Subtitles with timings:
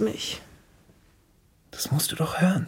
[0.00, 0.40] Mich.
[1.70, 2.66] das musst du doch hören.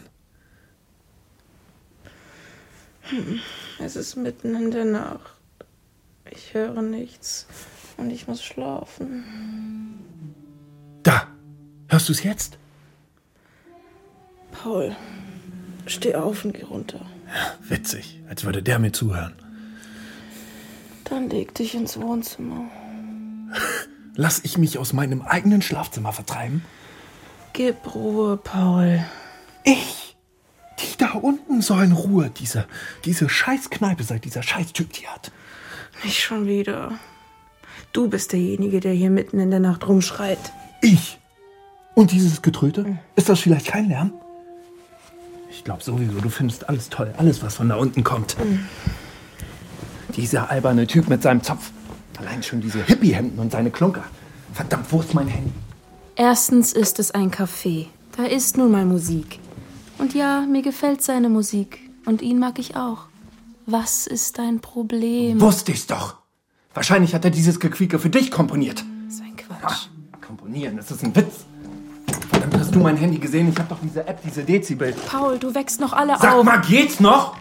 [3.79, 5.35] Es ist mitten in der Nacht.
[6.31, 7.47] Ich höre nichts
[7.97, 9.25] und ich muss schlafen.
[11.03, 11.27] Da!
[11.89, 12.57] Hörst du es jetzt?
[14.53, 14.95] Paul,
[15.87, 17.05] steh auf und geh runter.
[17.63, 19.35] Witzig, als würde der mir zuhören.
[21.05, 22.71] Dann leg dich ins Wohnzimmer.
[24.15, 26.65] Lass ich mich aus meinem eigenen Schlafzimmer vertreiben?
[27.53, 29.05] Gib Ruhe, Paul.
[29.65, 30.17] Ich?
[30.79, 32.67] Die da unten sollen Ruhe, diese,
[33.05, 35.31] diese Scheißkneipe, seit dieser Scheißtyp die hat.
[36.05, 36.93] Nicht schon wieder.
[37.93, 40.39] Du bist derjenige, der hier mitten in der Nacht rumschreit.
[40.81, 41.19] Ich?
[41.95, 42.99] Und dieses Getröte?
[43.17, 44.13] Ist das vielleicht kein Lärm?
[45.51, 48.37] Ich glaube sowieso, du findest alles toll, alles, was von da unten kommt.
[50.17, 51.73] Dieser alberne Typ mit seinem Zopf.
[52.19, 54.05] Allein schon diese Hippie-Hemden und seine Klunker.
[54.55, 55.53] Verdammt, wo ist mein Handy?
[56.21, 57.87] Erstens ist es ein Café.
[58.15, 59.39] Da ist nun mal Musik.
[59.97, 61.79] Und ja, mir gefällt seine Musik.
[62.05, 63.07] Und ihn mag ich auch.
[63.65, 65.41] Was ist dein Problem?
[65.41, 66.17] Wusste ich's doch.
[66.75, 68.85] Wahrscheinlich hat er dieses Gequieke für dich komponiert.
[69.09, 69.87] ist ein Quatsch.
[70.21, 71.47] Komponieren, das ist ein Witz.
[72.29, 73.49] Verdammt, hast du mein Handy gesehen?
[73.49, 74.93] Ich hab doch diese App, diese Dezibel.
[75.07, 76.45] Paul, du wächst noch alle Sag auf.
[76.45, 77.35] mal, geht's noch?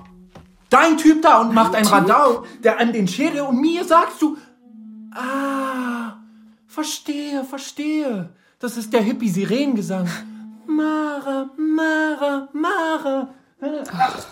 [0.70, 4.38] Dein Typ da und macht ein Radau, der an den Schere und mir sagst du.
[5.14, 6.14] Ah,
[6.66, 8.30] verstehe, verstehe.
[8.60, 10.08] Das ist der Hippie-Sirenengesang.
[10.68, 13.30] Mara, Mara, Mara.
[13.94, 14.26] Ach,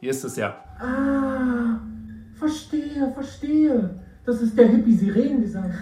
[0.00, 0.56] hier ist es ja.
[0.78, 1.80] Ah,
[2.36, 4.00] verstehe, verstehe.
[4.26, 5.72] Das ist der Hippie-Sirenengesang.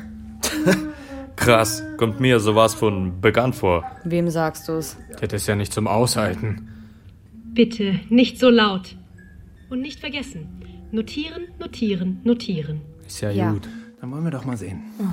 [1.37, 3.84] Krass, kommt mir sowas von bekannt vor.
[4.05, 4.97] Wem sagst du's?
[5.20, 6.69] Das ist ja nicht zum Aushalten.
[7.55, 8.97] Bitte nicht so laut.
[9.70, 10.62] Und nicht vergessen.
[10.91, 12.81] Notieren, notieren, notieren.
[13.06, 13.53] Ist ja, Ja.
[13.53, 13.69] gut.
[14.00, 14.81] Dann wollen wir doch mal sehen.
[14.99, 15.05] Äh,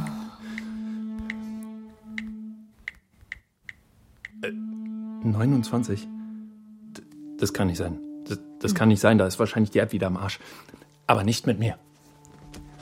[5.32, 6.08] 29?
[6.98, 7.02] D-
[7.40, 8.00] Das kann nicht sein.
[8.28, 10.40] Das, das kann nicht sein, da ist wahrscheinlich die App wieder am Arsch.
[11.08, 11.78] Aber nicht mit mir.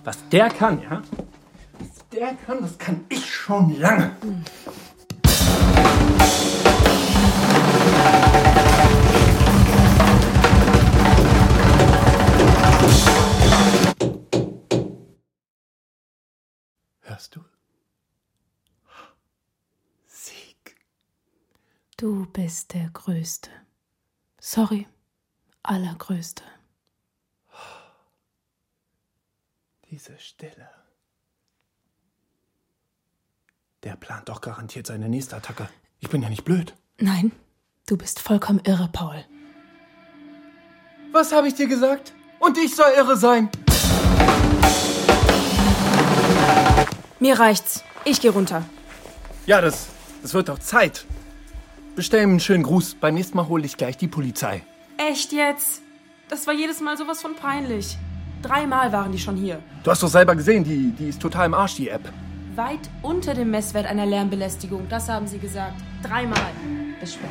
[0.03, 1.01] Was der kann, ja?
[1.79, 4.15] Was der kann, das kann ich schon lange.
[17.01, 17.41] Hörst du?
[22.03, 23.49] Du bist der Größte.
[24.37, 24.87] Sorry,
[25.63, 26.43] Allergrößte.
[29.89, 30.69] Diese Stille.
[33.83, 35.69] Der plant doch garantiert seine nächste Attacke.
[36.01, 36.73] Ich bin ja nicht blöd.
[36.97, 37.31] Nein,
[37.87, 39.23] du bist vollkommen irre, Paul.
[41.13, 42.13] Was habe ich dir gesagt?
[42.39, 43.49] Und ich soll irre sein.
[47.21, 47.81] Mir reicht's.
[48.03, 48.65] Ich geh runter.
[49.45, 49.87] Ja, das,
[50.21, 51.05] das wird doch Zeit.
[51.95, 52.95] Bestell ihm einen schönen Gruß.
[52.95, 54.63] Beim nächsten Mal hole ich gleich die Polizei.
[54.97, 55.81] Echt jetzt?
[56.27, 57.97] Das war jedes Mal sowas von peinlich.
[58.41, 59.59] Dreimal waren die schon hier.
[59.83, 62.01] Du hast doch selber gesehen, die, die ist total im Arsch, die App.
[62.55, 65.79] Weit unter dem Messwert einer Lärmbelästigung, das haben sie gesagt.
[66.01, 66.39] Dreimal.
[66.99, 67.29] Bis später.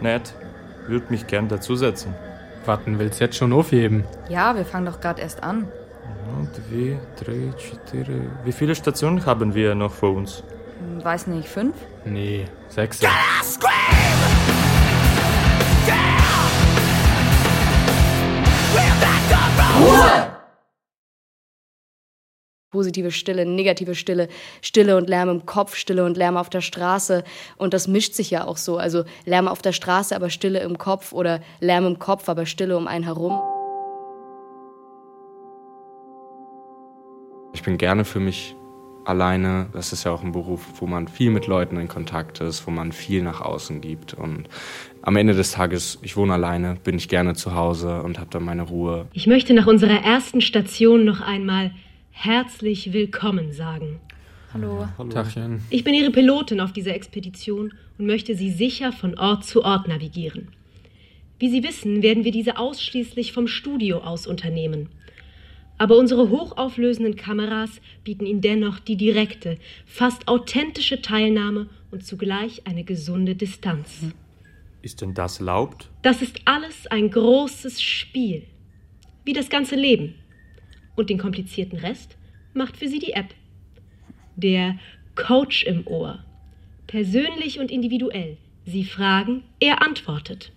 [0.00, 0.34] Nett.
[0.92, 2.14] Würd mich gern dazusetzen.
[2.66, 4.04] Warten willst jetzt schon aufheben?
[4.28, 5.68] Ja, wir fangen doch gerade erst an.
[6.52, 8.06] Zwei, drei, vier.
[8.44, 10.42] Wie viele Stationen haben wir noch vor uns?
[10.80, 11.74] Hm, Weiß nicht, fünf?
[12.04, 13.00] Nee, sechs.
[22.72, 24.28] Positive Stille, negative Stille,
[24.62, 27.22] Stille und Lärm im Kopf, Stille und Lärm auf der Straße.
[27.58, 28.78] Und das mischt sich ja auch so.
[28.78, 32.78] Also Lärm auf der Straße, aber Stille im Kopf oder Lärm im Kopf, aber Stille
[32.78, 33.38] um einen herum.
[37.52, 38.56] Ich bin gerne für mich
[39.04, 39.68] alleine.
[39.74, 42.70] Das ist ja auch ein Beruf, wo man viel mit Leuten in Kontakt ist, wo
[42.70, 44.14] man viel nach außen gibt.
[44.14, 44.48] Und
[45.02, 48.44] am Ende des Tages, ich wohne alleine, bin ich gerne zu Hause und habe dann
[48.44, 49.08] meine Ruhe.
[49.12, 51.72] Ich möchte nach unserer ersten Station noch einmal
[52.12, 54.00] herzlich willkommen sagen.
[54.52, 54.86] Hallo.
[54.98, 55.10] Hallo.
[55.10, 55.62] Tachchen.
[55.70, 59.88] Ich bin Ihre Pilotin auf dieser Expedition und möchte Sie sicher von Ort zu Ort
[59.88, 60.48] navigieren.
[61.38, 64.90] Wie Sie wissen, werden wir diese ausschließlich vom Studio aus unternehmen.
[65.78, 72.84] Aber unsere hochauflösenden Kameras bieten Ihnen dennoch die direkte, fast authentische Teilnahme und zugleich eine
[72.84, 74.04] gesunde Distanz.
[74.82, 75.90] Ist denn das erlaubt?
[76.02, 78.44] Das ist alles ein großes Spiel.
[79.24, 80.14] Wie das ganze Leben.
[80.94, 82.16] Und den komplizierten Rest
[82.54, 83.34] macht für Sie die App.
[84.36, 84.78] Der
[85.14, 86.24] Coach im Ohr.
[86.86, 88.36] Persönlich und individuell.
[88.64, 90.52] Sie fragen, er antwortet.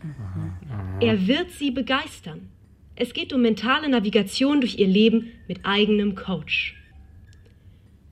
[0.99, 2.49] Er wird Sie begeistern.
[2.95, 6.75] Es geht um mentale Navigation durch Ihr Leben mit eigenem Coach.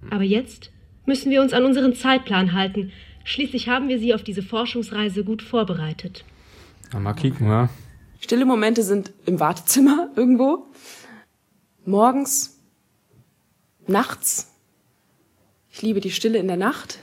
[0.10, 0.72] Aber jetzt
[1.06, 2.92] müssen wir uns an unseren Zeitplan halten.
[3.24, 6.26] Schließlich haben wir Sie auf diese Forschungsreise gut vorbereitet.
[6.92, 7.70] Na, mal kicken, ja.
[8.20, 10.66] Stille Momente sind im Wartezimmer irgendwo.
[11.86, 12.58] Morgens.
[13.88, 14.48] Nachts.
[15.70, 17.00] Ich liebe die Stille in der Nacht.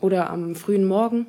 [0.00, 1.28] Oder am frühen Morgen.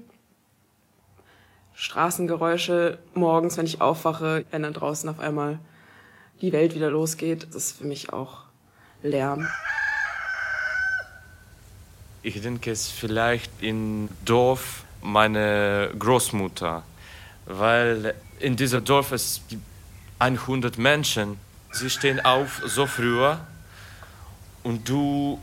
[1.75, 5.59] Straßengeräusche morgens, wenn ich aufwache, wenn dann draußen auf einmal
[6.41, 7.45] die Welt wieder losgeht.
[7.51, 8.45] Das ist für mich auch
[9.03, 9.47] Lärm.
[12.23, 16.81] Ich denke es vielleicht in Dorf meine Großmutter,
[17.45, 19.61] weil in diesem Dorf es gibt
[20.17, 21.37] 100 Menschen.
[21.73, 23.19] Sie stehen auf so früh
[24.61, 25.39] und du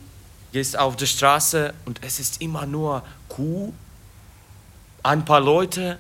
[0.53, 3.73] gehst auf die Straße und es ist immer nur Kuh,
[5.03, 5.99] ein paar Leute,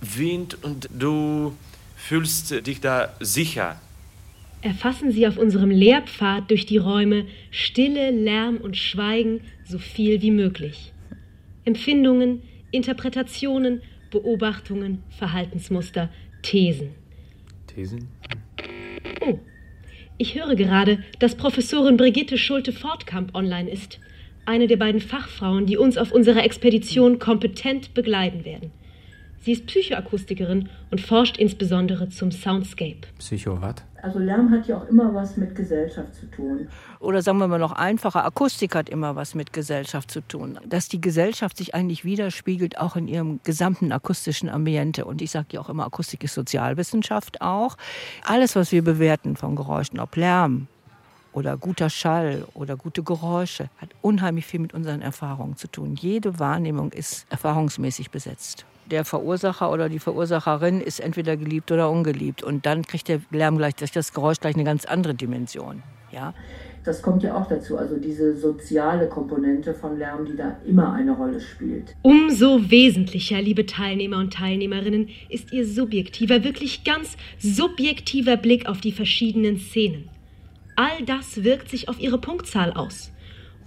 [0.00, 1.56] Wind und du
[1.96, 3.80] fühlst dich da sicher.
[4.62, 10.30] Erfassen Sie auf unserem Lehrpfad durch die Räume Stille, Lärm und Schweigen so viel wie
[10.30, 10.92] möglich.
[11.64, 13.82] Empfindungen, Interpretationen,
[14.12, 16.10] Beobachtungen, Verhaltensmuster,
[16.42, 16.94] Thesen.
[17.66, 18.08] Thesen?
[19.26, 19.40] Oh,
[20.18, 23.98] ich höre gerade, dass Professorin Brigitte Schulte-Fortkamp online ist.
[24.44, 28.70] Eine der beiden Fachfrauen, die uns auf unserer Expedition kompetent begleiten werden.
[29.46, 33.02] Sie ist Psychoakustikerin und forscht insbesondere zum Soundscape.
[33.20, 33.76] Psycho was?
[34.02, 36.66] Also Lärm hat ja auch immer was mit Gesellschaft zu tun.
[36.98, 40.58] Oder sagen wir mal noch einfacher, Akustik hat immer was mit Gesellschaft zu tun.
[40.66, 45.04] Dass die Gesellschaft sich eigentlich widerspiegelt, auch in ihrem gesamten akustischen Ambiente.
[45.04, 47.76] Und ich sage ja auch immer, Akustik ist Sozialwissenschaft auch.
[48.24, 50.66] Alles, was wir bewerten von Geräuschen, ob Lärm,
[51.32, 55.94] oder guter Schall oder gute Geräusche hat unheimlich viel mit unseren Erfahrungen zu tun.
[55.94, 58.66] Jede Wahrnehmung ist erfahrungsmäßig besetzt.
[58.90, 62.42] Der Verursacher oder die Verursacherin ist entweder geliebt oder ungeliebt.
[62.42, 65.82] Und dann kriegt der Lärm gleich, das Geräusch gleich eine ganz andere Dimension.
[66.12, 66.34] Ja?
[66.84, 71.16] Das kommt ja auch dazu, also diese soziale Komponente von Lärm, die da immer eine
[71.16, 71.96] Rolle spielt.
[72.02, 78.92] Umso wesentlicher, liebe Teilnehmer und Teilnehmerinnen, ist Ihr subjektiver, wirklich ganz subjektiver Blick auf die
[78.92, 80.08] verschiedenen Szenen.
[80.76, 83.10] All das wirkt sich auf Ihre Punktzahl aus.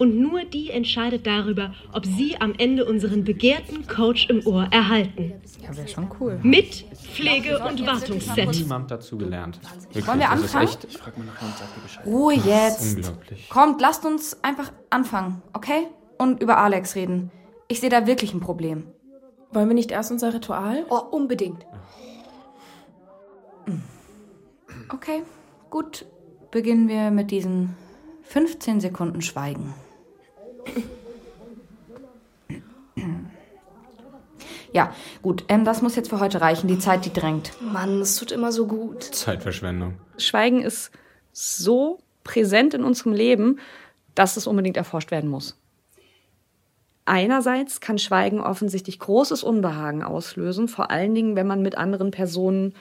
[0.00, 5.34] Und nur die entscheidet darüber, ob Sie am Ende unseren begehrten Coach im Ohr erhalten.
[5.62, 6.40] Ja, wäre schon cool.
[6.42, 8.50] Mit Pflege- und Wartungsset.
[8.50, 9.60] Niemand dazu gelernt.
[9.82, 10.64] Wirklich, Wollen wir anfangen?
[10.68, 12.06] echt- Ich frag mal nachher und sag dir Bescheid.
[12.06, 12.96] Ruhe jetzt.
[12.96, 13.48] unglaublich.
[13.50, 15.86] Kommt, lasst uns einfach anfangen, okay?
[16.16, 17.30] Und über Alex reden.
[17.68, 18.86] Ich sehe da wirklich ein Problem.
[19.52, 20.86] Wollen wir nicht erst unser Ritual?
[20.88, 21.66] Oh, unbedingt.
[24.92, 25.22] Okay,
[25.68, 26.06] gut.
[26.50, 27.76] Beginnen wir mit diesen
[28.22, 29.74] 15 Sekunden Schweigen.
[34.72, 35.44] Ja, gut.
[35.48, 36.68] Ähm, das muss jetzt für heute reichen.
[36.68, 37.52] Die Zeit, die drängt.
[37.60, 39.02] Mann, es tut immer so gut.
[39.02, 39.94] Zeitverschwendung.
[40.16, 40.92] Schweigen ist
[41.32, 43.58] so präsent in unserem Leben,
[44.14, 45.58] dass es unbedingt erforscht werden muss.
[47.04, 52.74] Einerseits kann Schweigen offensichtlich großes Unbehagen auslösen, vor allen Dingen, wenn man mit anderen Personen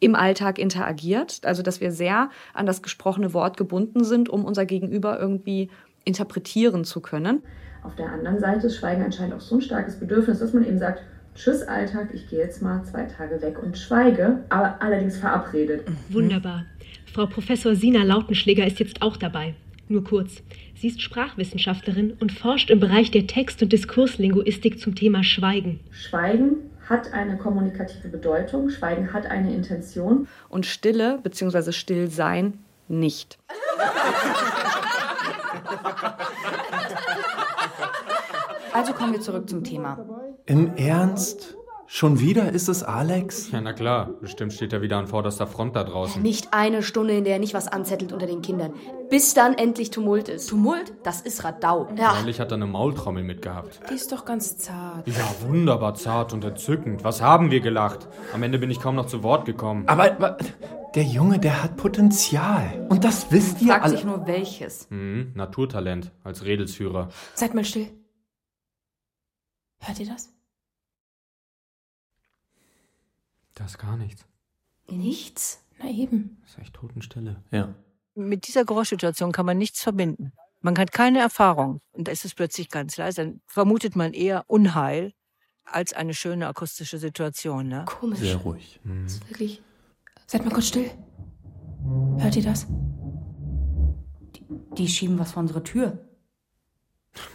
[0.00, 1.40] im Alltag interagiert.
[1.44, 5.70] Also, dass wir sehr an das gesprochene Wort gebunden sind, um unser Gegenüber irgendwie
[6.06, 7.42] interpretieren zu können.
[7.82, 10.78] Auf der anderen Seite ist Schweigen anscheinend auch so ein starkes Bedürfnis, dass man eben
[10.78, 11.02] sagt,
[11.34, 15.86] Tschüss Alltag, ich gehe jetzt mal zwei Tage weg und schweige, aber allerdings verabredet.
[16.08, 16.64] Wunderbar.
[17.12, 19.54] Frau Professor Sina Lautenschläger ist jetzt auch dabei.
[19.88, 20.42] Nur kurz.
[20.74, 25.80] Sie ist Sprachwissenschaftlerin und forscht im Bereich der Text- und Diskurslinguistik zum Thema Schweigen.
[25.90, 26.56] Schweigen
[26.88, 30.26] hat eine kommunikative Bedeutung, Schweigen hat eine Intention.
[30.48, 31.72] Und Stille bzw.
[31.72, 32.54] Stillsein
[32.88, 33.38] nicht.
[38.72, 39.98] Also kommen wir zurück zum Thema.
[40.44, 41.56] Im Ernst?
[41.88, 43.50] Schon wieder ist es Alex?
[43.52, 44.10] Ja, na klar.
[44.20, 46.20] Bestimmt steht er wieder an vorderster Front da draußen.
[46.20, 48.72] Nicht eine Stunde, in der er nicht was anzettelt unter den Kindern.
[49.08, 50.48] Bis dann endlich Tumult ist.
[50.48, 50.92] Tumult?
[51.04, 51.88] Das ist Radau.
[51.96, 52.14] Ja.
[52.18, 53.80] Neulich hat er eine Maultrommel mitgehabt.
[53.88, 55.06] Die ist doch ganz zart.
[55.06, 55.14] Ja,
[55.46, 57.04] wunderbar zart und entzückend.
[57.04, 58.08] Was haben wir gelacht?
[58.34, 59.84] Am Ende bin ich kaum noch zu Wort gekommen.
[59.86, 60.36] Aber wa-
[60.96, 62.86] Der Junge, der hat Potenzial.
[62.88, 63.94] Und das wisst ihr Fragt alle.
[63.96, 64.88] sich nur welches.
[64.90, 67.08] Mhm, Naturtalent als Redelsführer.
[67.34, 67.88] Seid mal still.
[69.78, 70.32] Hört ihr das?
[73.56, 74.24] Das ist gar nichts.
[74.88, 75.64] Nichts.
[75.78, 76.38] Na eben.
[76.42, 77.42] Das ist echt Totenstille.
[77.50, 77.74] Ja.
[78.14, 80.32] Mit dieser Geräuschsituation kann man nichts verbinden.
[80.60, 81.80] Man hat keine Erfahrung.
[81.92, 83.24] Und da ist es plötzlich ganz leise.
[83.24, 85.12] Dann vermutet man eher Unheil
[85.64, 87.68] als eine schöne akustische Situation.
[87.68, 87.84] Ne?
[87.86, 88.20] Komisch.
[88.20, 88.78] Sehr ruhig.
[88.84, 89.06] Mhm.
[89.28, 89.62] Wirklich.
[90.26, 90.90] Seid mal kurz still.
[92.18, 92.66] Hört ihr das?
[94.76, 95.98] Die schieben was vor unsere Tür.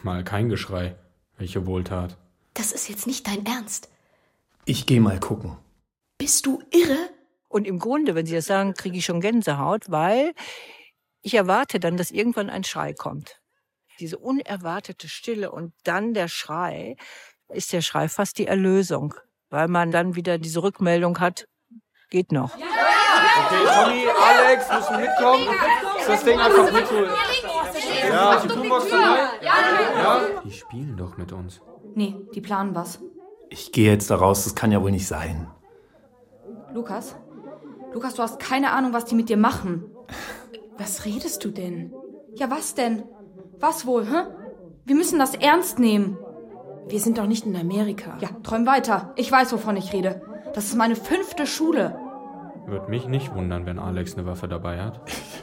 [0.04, 0.96] Mal kein Geschrei.
[1.38, 2.18] Welche Wohltat.
[2.54, 3.90] Das ist jetzt nicht dein Ernst.
[4.66, 5.58] Ich gehe mal gucken.
[6.22, 7.10] Bist du irre?
[7.48, 10.34] Und im Grunde, wenn Sie das sagen, kriege ich schon Gänsehaut, weil
[11.24, 13.42] ich erwarte dann, dass irgendwann ein Schrei kommt.
[14.00, 16.96] Diese unerwartete Stille und dann der Schrei,
[17.50, 19.16] ist der Schrei fast die Erlösung,
[19.50, 21.48] weil man dann wieder diese Rückmeldung hat,
[22.12, 22.54] geht noch.
[22.54, 25.48] Okay, Tommy, Alex müssen mitkommen.
[26.06, 27.12] Das Ding einfach mitholen.
[28.08, 29.44] Ja, die Pumas dabei.
[29.44, 30.42] Ja.
[30.46, 31.62] Die spielen doch mit uns.
[31.96, 33.00] Nee, die planen was.
[33.50, 35.52] Ich gehe jetzt da raus, das kann ja wohl nicht sein.
[36.74, 37.16] Lukas?
[37.94, 39.86] Lukas, du hast keine Ahnung, was die mit dir machen.
[40.78, 41.94] Was redest du denn?
[42.36, 43.04] Ja, was denn?
[43.60, 44.24] Was wohl, hä?
[44.86, 46.18] Wir müssen das ernst nehmen.
[46.88, 48.18] Wir sind doch nicht in Amerika.
[48.20, 49.14] Ja, träum weiter.
[49.16, 50.22] Ich weiß, wovon ich rede.
[50.54, 51.98] Das ist meine fünfte Schule.
[52.66, 55.02] Würde mich nicht wundern, wenn Alex eine Waffe dabei hat.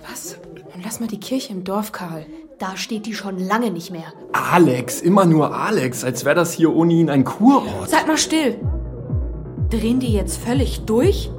[0.09, 0.39] Was?
[0.73, 2.27] Dann lass mal die Kirche im Dorf, Karl.
[2.59, 4.13] Da steht die schon lange nicht mehr.
[4.33, 7.89] Alex, immer nur Alex, als wäre das hier ohne ihn ein Kurort.
[7.89, 8.59] Seid mal still.
[9.71, 11.31] Drehen die jetzt völlig durch?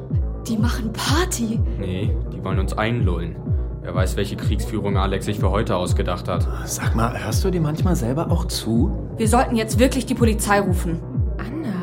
[0.47, 1.59] Die machen Party.
[1.79, 3.35] Nee, die wollen uns einlullen.
[3.81, 6.47] Wer weiß, welche Kriegsführung Alex sich für heute ausgedacht hat.
[6.65, 8.91] Sag mal, hörst du dir manchmal selber auch zu?
[9.17, 10.99] Wir sollten jetzt wirklich die Polizei rufen.
[11.37, 11.73] Anna.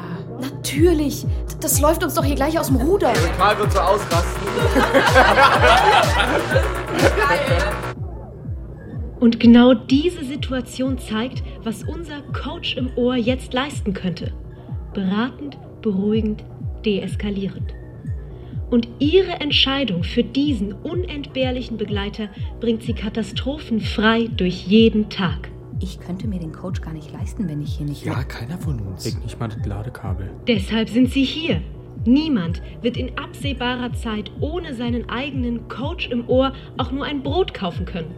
[0.41, 1.27] Natürlich.
[1.61, 3.13] Das läuft uns doch hier gleich aus dem Ruder.
[3.39, 4.47] Karl wird so ausrasten.
[9.19, 14.33] Und genau diese Situation zeigt, was unser Coach im Ohr jetzt leisten könnte.
[14.93, 16.45] Beratend, beruhigend,
[16.85, 17.73] deeskalierend.
[18.71, 22.29] Und ihre Entscheidung für diesen unentbehrlichen Begleiter
[22.59, 25.49] bringt sie katastrophenfrei durch jeden Tag.
[25.79, 28.05] Ich könnte mir den Coach gar nicht leisten, wenn ich hier nicht.
[28.05, 29.05] Ja, keiner von uns.
[29.05, 30.29] Leg nicht mal das Ladekabel.
[30.49, 31.63] Deshalb sind sie hier.
[32.05, 37.55] Niemand wird in absehbarer Zeit ohne seinen eigenen Coach im Ohr auch nur ein Brot
[37.55, 38.13] kaufen können.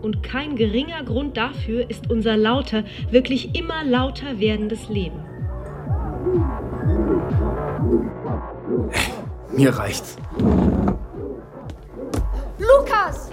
[0.00, 5.29] Und kein geringer Grund dafür ist unser lauter, wirklich immer lauter werdendes Leben.
[9.52, 10.16] Mir reicht's.
[12.58, 13.30] Lukas!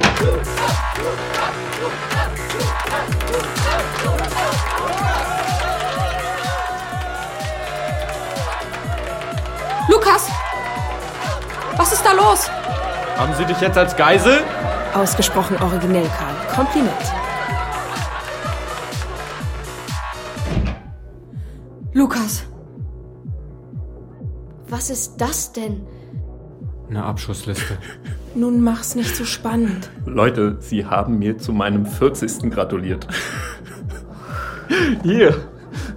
[9.89, 10.29] Lukas!
[11.75, 12.49] Was ist da los?
[13.17, 14.43] Haben Sie dich jetzt als Geisel?
[14.93, 16.55] Ausgesprochen originell, Karl.
[16.55, 16.91] Kompliment.
[21.93, 22.43] Lukas!
[24.69, 25.85] Was ist das denn?
[26.89, 27.77] Eine Abschussliste.
[28.35, 29.89] Nun mach's nicht so spannend.
[30.05, 32.51] Leute, Sie haben mir zu meinem 40.
[32.51, 33.07] gratuliert.
[35.03, 35.35] Hier,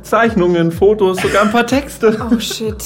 [0.02, 2.16] Zeichnungen, Fotos, sogar ein paar Texte.
[2.30, 2.84] Oh shit.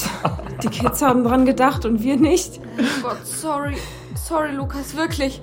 [0.63, 2.59] Die Kids haben dran gedacht und wir nicht.
[2.77, 3.75] Oh Gott, sorry.
[4.15, 5.41] Sorry, Lukas, wirklich.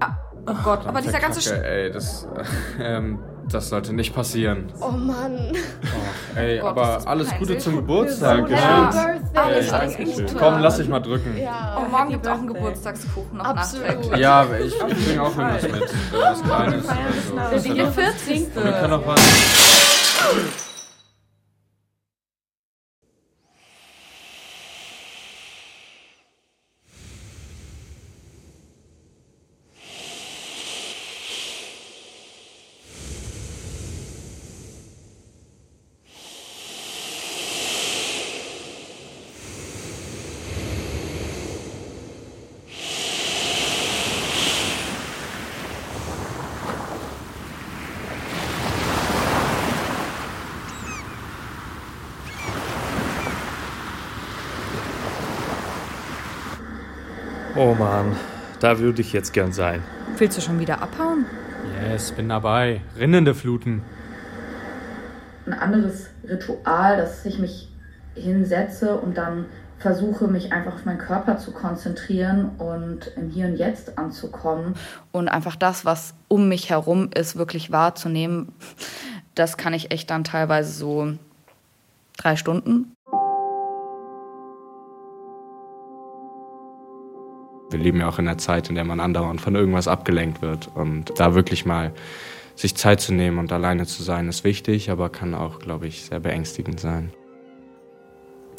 [0.00, 0.16] Ah,
[0.46, 2.26] Oh Gott, aber dieser ganze Sch ey, das,
[2.80, 3.18] ähm,
[3.52, 4.72] das sollte nicht passieren.
[4.80, 5.52] Oh Mann.
[5.52, 8.48] Oh, ey, Gott, ist aber alles Gute zum Geburtstag.
[8.48, 8.90] Ja.
[9.34, 9.96] Alles, Ey, alles.
[9.96, 10.34] Gute.
[10.38, 11.34] Komm, lass dich mal drücken.
[11.76, 13.86] Oh, morgen gibt es auch einen Geburtstagskuchen noch Absolut.
[13.86, 14.20] nachträglich.
[14.20, 15.82] Ja, ich, ich bringe auch irgendwas mit.
[16.12, 16.84] Was Kleines.
[16.84, 16.94] oder
[17.28, 17.34] so.
[17.36, 18.46] Der Das Dinge hat- 40.
[18.54, 19.20] Wir können auch was.
[57.62, 58.16] Oh Mann,
[58.60, 59.84] da würde ich jetzt gern sein.
[60.16, 61.26] Willst du schon wieder abhauen?
[61.78, 62.80] Yes, bin dabei.
[62.98, 63.82] Rinnende Fluten.
[65.44, 67.68] ein anderes Ritual, dass ich mich
[68.14, 69.44] hinsetze und dann
[69.78, 74.74] versuche, mich einfach auf meinen Körper zu konzentrieren und im Hier und Jetzt anzukommen.
[75.12, 78.54] Und einfach das, was um mich herum ist, wirklich wahrzunehmen,
[79.34, 81.12] das kann ich echt dann teilweise so
[82.16, 82.94] drei Stunden.
[87.70, 90.68] Wir leben ja auch in einer Zeit, in der man andauernd von irgendwas abgelenkt wird.
[90.74, 91.92] Und da wirklich mal
[92.56, 96.02] sich Zeit zu nehmen und alleine zu sein, ist wichtig, aber kann auch, glaube ich,
[96.04, 97.12] sehr beängstigend sein.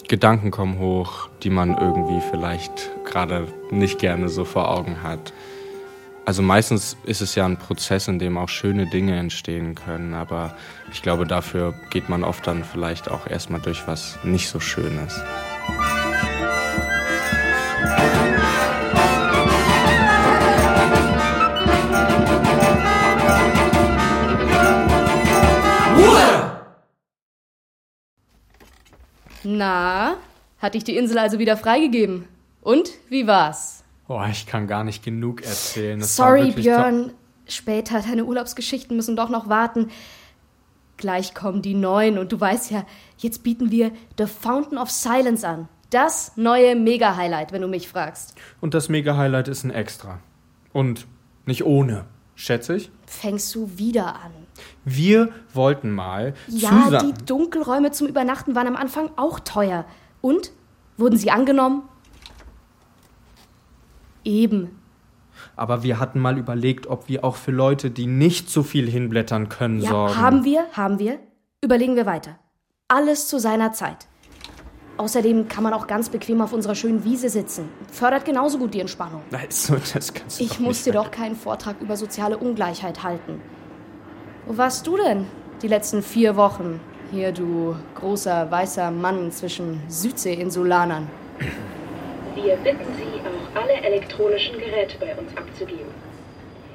[0.07, 5.31] Gedanken kommen hoch, die man irgendwie vielleicht gerade nicht gerne so vor Augen hat.
[6.25, 10.55] Also meistens ist es ja ein Prozess, in dem auch schöne Dinge entstehen können, aber
[10.91, 15.19] ich glaube, dafür geht man oft dann vielleicht auch erstmal durch was nicht so Schönes.
[29.43, 30.15] Na,
[30.59, 32.27] hat dich die Insel also wieder freigegeben?
[32.61, 33.83] Und wie war's?
[34.07, 35.99] Boah, ich kann gar nicht genug erzählen.
[35.99, 37.13] Das Sorry, Björn.
[37.47, 39.89] Später, deine Urlaubsgeschichten müssen doch noch warten.
[40.97, 42.85] Gleich kommen die neuen und du weißt ja,
[43.17, 45.67] jetzt bieten wir The Fountain of Silence an.
[45.89, 48.35] Das neue Mega-Highlight, wenn du mich fragst.
[48.61, 50.19] Und das Mega-Highlight ist ein Extra.
[50.71, 51.07] Und
[51.45, 52.05] nicht ohne,
[52.35, 52.91] schätze ich.
[53.05, 54.31] Fängst du wieder an?
[54.85, 57.13] Wir wollten mal Ja, zusammen.
[57.15, 59.85] die Dunkelräume zum Übernachten waren am Anfang auch teuer.
[60.21, 60.51] Und?
[60.97, 61.83] Wurden sie angenommen?
[64.23, 64.77] Eben.
[65.55, 69.49] Aber wir hatten mal überlegt, ob wir auch für Leute, die nicht so viel hinblättern
[69.49, 70.17] können, Ja, sorgen.
[70.17, 71.19] haben wir, haben wir.
[71.63, 72.37] Überlegen wir weiter.
[72.87, 74.07] Alles zu seiner Zeit.
[74.97, 77.69] Außerdem kann man auch ganz bequem auf unserer schönen Wiese sitzen.
[77.91, 79.21] Fördert genauso gut die Entspannung.
[79.31, 83.41] Also, das kannst du Ich muss dir doch keinen Vortrag über soziale Ungleichheit halten.
[84.47, 85.27] Wo warst du denn
[85.61, 86.81] die letzten vier Wochen?
[87.11, 91.07] Hier, du großer weißer Mann zwischen Südseeinsulanern.
[92.33, 95.93] Wir bitten Sie, auch alle elektronischen Geräte bei uns abzugeben.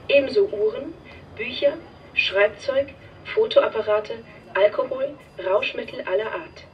[0.09, 0.95] Ebenso Uhren,
[1.37, 1.73] Bücher,
[2.15, 2.95] Schreibzeug,
[3.35, 4.13] Fotoapparate,
[4.55, 6.65] Alkohol, Rauschmittel aller Art.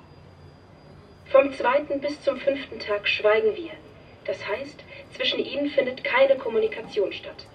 [1.31, 3.71] Vom zweiten bis zum fünften Tag schweigen wir.
[4.27, 4.85] Das heißt,
[5.17, 7.47] zwischen ihnen findet keine Kommunikation statt.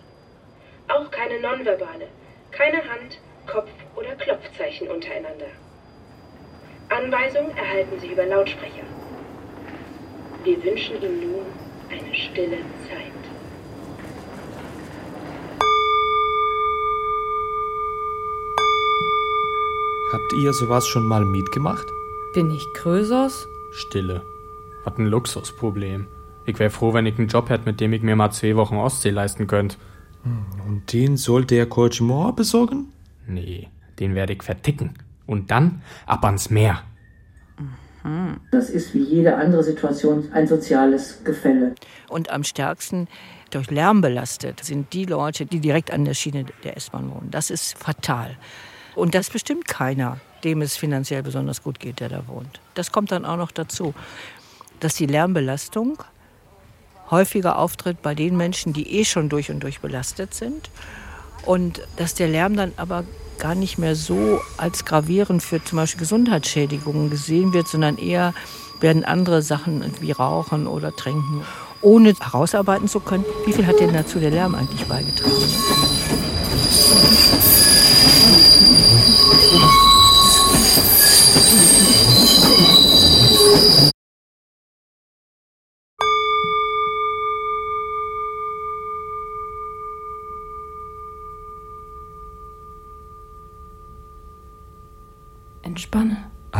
[0.87, 2.07] Auch keine nonverbale,
[2.51, 5.47] keine Hand, Kopf- oder Klopfzeichen untereinander.
[6.89, 8.83] Anweisungen erhalten Sie über Lautsprecher.
[10.43, 11.45] Wir wünschen Ihnen nun
[11.89, 12.57] eine stille
[12.87, 13.07] Zeit.
[20.13, 21.87] Habt ihr sowas schon mal mitgemacht?
[22.33, 23.49] Bin ich Krösos?
[23.71, 24.21] Stille.
[24.85, 26.07] Hat ein Luxusproblem.
[26.45, 28.77] Ich wäre froh, wenn ich einen Job hätte, mit dem ich mir mal zwei Wochen
[28.77, 29.75] Ostsee leisten könnte.
[30.65, 32.93] Und den soll der Coachement besorgen?
[33.27, 34.93] Nee, den werde ich verticken.
[35.25, 36.83] Und dann ab ans Meer.
[38.51, 41.75] Das ist wie jede andere Situation ein soziales Gefälle.
[42.07, 43.07] Und am stärksten
[43.49, 47.29] durch Lärm belastet sind die Leute, die direkt an der Schiene der S-Bahn wohnen.
[47.31, 48.37] Das ist fatal.
[48.95, 52.61] Und das bestimmt keiner, dem es finanziell besonders gut geht, der da wohnt.
[52.75, 53.93] Das kommt dann auch noch dazu,
[54.79, 56.03] dass die Lärmbelastung
[57.09, 60.69] häufiger auftritt bei den Menschen, die eh schon durch und durch belastet sind.
[61.47, 63.05] Und dass der Lärm dann aber
[63.39, 68.33] gar nicht mehr so als gravierend für zum Beispiel Gesundheitsschädigungen gesehen wird, sondern eher
[68.81, 71.43] werden andere Sachen wie Rauchen oder Trinken,
[71.81, 75.31] ohne herausarbeiten zu können, wie viel hat denn dazu der Lärm eigentlich beigetragen?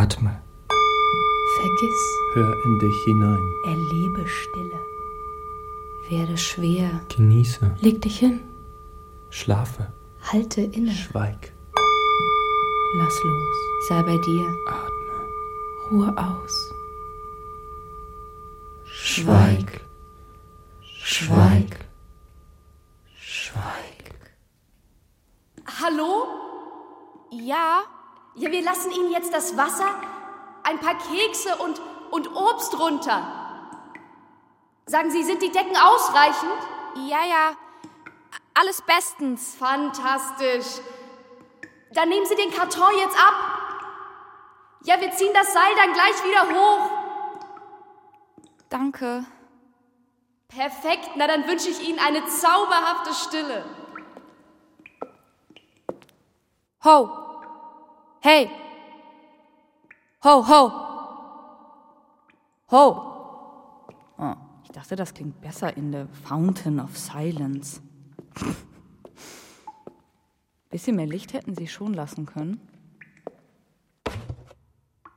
[0.08, 0.42] Atme.
[1.60, 2.02] Vergiss.
[2.34, 3.54] Hör in dich hinein.
[3.66, 4.80] Erlebe Stille.
[6.10, 7.02] Werde schwer.
[7.14, 7.76] Genieße.
[7.82, 8.40] Leg dich hin.
[9.30, 9.92] Schlafe.
[10.22, 10.92] Halte inne.
[10.92, 11.52] Schweig.
[12.96, 13.58] Lass los.
[13.90, 14.46] Sei bei dir.
[15.92, 16.56] Ruhe aus.
[18.86, 19.82] Schweig.
[21.04, 21.86] Schweig.
[23.20, 24.32] Schweig.
[25.82, 26.28] Hallo?
[27.30, 27.84] Ja?
[28.40, 29.90] Ja, wir lassen Ihnen jetzt das Wasser,
[30.64, 33.22] ein paar Kekse und, und Obst runter.
[34.86, 36.52] Sagen Sie, sind die Decken ausreichend?
[36.96, 37.56] Ja, ja.
[38.54, 39.56] Alles bestens.
[39.56, 40.82] Fantastisch.
[41.94, 43.34] Dann nehmen Sie den Karton jetzt ab.
[44.84, 46.92] Ja, wir ziehen das Seil dann gleich wieder hoch.
[48.70, 49.26] Danke.
[50.48, 53.66] Perfekt, na dann wünsche ich Ihnen eine zauberhafte Stille.
[56.84, 57.10] Ho!
[58.22, 58.50] Hey!
[60.28, 60.72] Ho, ho!
[62.72, 62.84] Ho!
[64.18, 67.80] Oh, ich dachte, das klingt besser in The Fountain of Silence.
[70.70, 72.60] Bisschen mehr Licht hätten sie schon lassen können.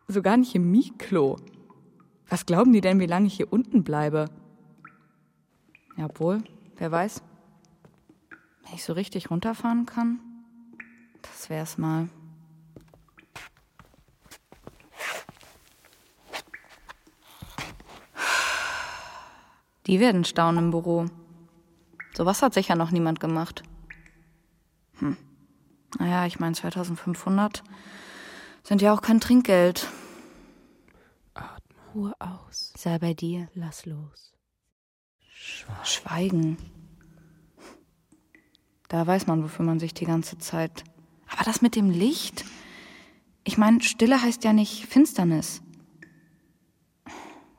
[0.07, 1.39] Sogar ein Chemieklo.
[2.29, 4.27] Was glauben die denn, wie lange ich hier unten bleibe?
[5.97, 6.45] Ja, obwohl,
[6.77, 7.21] wer weiß.
[8.63, 10.21] Wenn ich so richtig runterfahren kann,
[11.21, 12.09] das wär's mal.
[19.87, 21.07] Die werden staunen im Büro.
[22.15, 23.63] Sowas hat sicher noch niemand gemacht.
[24.99, 25.17] Hm.
[25.99, 27.63] Naja, ich meine, 2500
[28.63, 29.89] sind ja auch kein Trinkgeld.
[31.95, 32.73] Ruhe aus.
[32.77, 33.49] Sei bei dir.
[33.55, 34.33] Lass los.
[35.83, 36.57] Schweigen.
[38.89, 40.85] Da weiß man, wofür man sich die ganze Zeit.
[41.29, 42.45] Aber das mit dem Licht?
[43.45, 45.63] Ich meine, Stille heißt ja nicht Finsternis.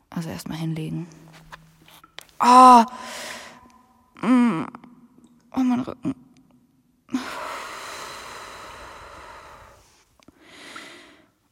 [0.09, 1.07] Also erstmal hinlegen.
[2.43, 2.87] Ah!
[4.19, 4.65] Mm.
[5.51, 6.15] Oh, mein Rücken.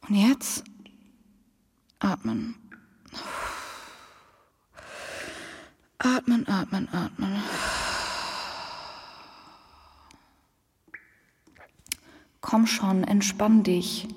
[0.08, 0.64] Und jetzt
[2.00, 2.56] atmen.
[5.98, 7.40] Atmen, atmen, atmen.
[12.40, 14.08] Komm schon, entspann dich.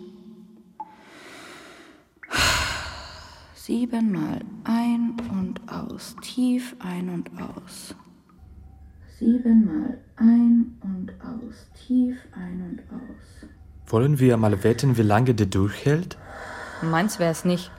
[3.65, 7.95] Siebenmal ein und aus, tief ein und aus.
[9.17, 13.49] Siebenmal ein und aus, tief ein und aus.
[13.87, 16.17] Wollen wir mal wetten, wie lange der durchhält?
[16.81, 17.71] Meins wär's nicht.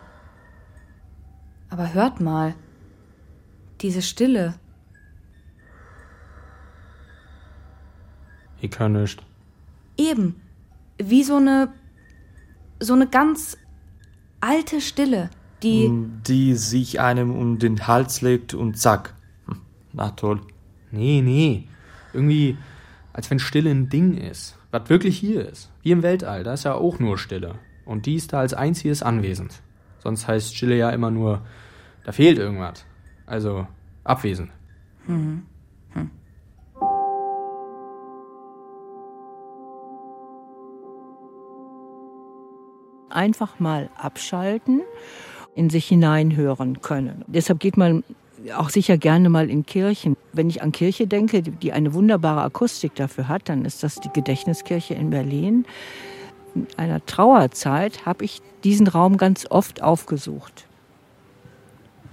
[1.68, 2.55] Aber hört mal.
[3.83, 4.55] Diese Stille.
[8.62, 9.23] Ich kann nicht.
[9.99, 10.40] Eben.
[10.97, 11.75] Wie so eine.
[12.81, 13.59] so eine ganz
[14.40, 15.29] alte Stille,
[15.64, 15.90] die.
[16.27, 19.14] Die sich einem um den Hals legt und zack.
[19.46, 19.57] Hm,
[19.92, 20.40] Na toll.
[20.90, 21.66] Nee, nee.
[22.12, 22.57] Irgendwie,
[23.12, 24.57] als wenn Stille ein Ding ist.
[24.70, 25.70] Was wirklich hier ist.
[25.83, 27.57] Wie im Weltall, da ist ja auch nur Stille.
[27.85, 29.62] Und die ist da als einziges anwesend.
[29.98, 31.42] Sonst heißt Stille ja immer nur,
[32.05, 32.85] da fehlt irgendwas.
[33.27, 33.66] Also
[34.05, 34.50] abwesend.
[35.07, 35.42] Mhm.
[35.92, 36.11] Hm.
[43.11, 44.83] Einfach mal abschalten,
[45.55, 47.25] in sich hineinhören können.
[47.27, 48.05] Deshalb geht man
[48.57, 50.17] auch sicher gerne mal in Kirchen.
[50.33, 54.11] Wenn ich an Kirche denke, die eine wunderbare Akustik dafür hat, dann ist das die
[54.12, 55.64] Gedächtniskirche in Berlin.
[56.55, 60.67] In einer Trauerzeit habe ich diesen Raum ganz oft aufgesucht.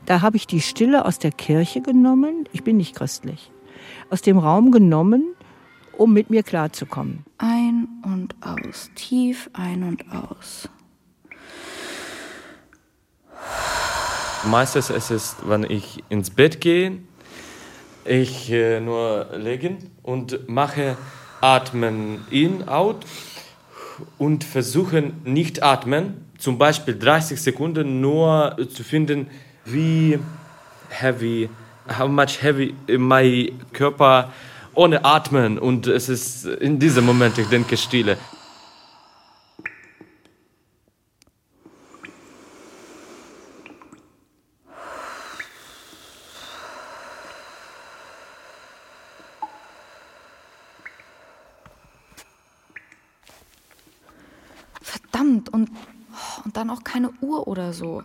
[0.06, 3.52] Da habe ich die Stille aus der Kirche genommen, ich bin nicht christlich,
[4.10, 5.36] aus dem Raum genommen,
[5.98, 7.24] um mit mir klarzukommen.
[7.38, 10.70] Ein und aus, tief ein und aus.
[14.44, 16.98] Meistens ist es, wenn ich ins Bett gehe,
[18.06, 20.98] ich äh, nur legen und mache
[21.42, 23.06] Atmen in, out
[24.18, 29.28] und versuche nicht atmen, zum Beispiel 30 Sekunden nur zu finden,
[29.66, 30.18] wie
[30.90, 31.50] heavy,
[32.00, 34.32] how much heavy my Körper
[34.74, 38.18] ohne Atmen und es ist in diesem Moment, ich denke, Stille.
[54.82, 55.70] Verdammt, und,
[56.46, 58.04] und dann auch keine Uhr oder so.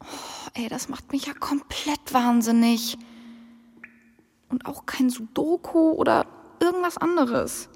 [0.00, 2.98] Oh, ey, das macht mich ja komplett wahnsinnig.
[4.48, 6.26] Und auch kein Sudoku oder
[6.60, 7.68] irgendwas anderes.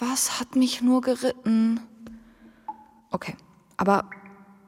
[0.00, 1.80] Was hat mich nur geritten?
[3.10, 3.36] Okay,
[3.76, 4.10] aber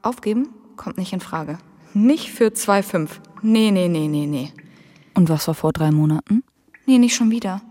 [0.01, 1.57] aufgeben kommt nicht in Frage.
[1.93, 3.09] Nicht für 2,5.
[3.41, 4.53] Nee, nee, nee, nee, nee.
[5.13, 6.43] Und was war vor drei Monaten?
[6.85, 7.61] Nee, nicht schon wieder.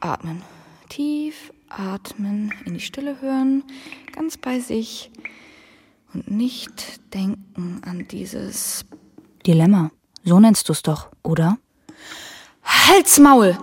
[0.00, 0.42] Atmen.
[0.88, 3.62] Tief atmen, in die Stille hören,
[4.12, 5.10] ganz bei sich
[6.14, 8.84] und nicht denken an dieses
[9.46, 9.90] Dilemma.
[10.24, 11.58] So nennst du es doch, oder?
[12.62, 13.56] Halsmaul!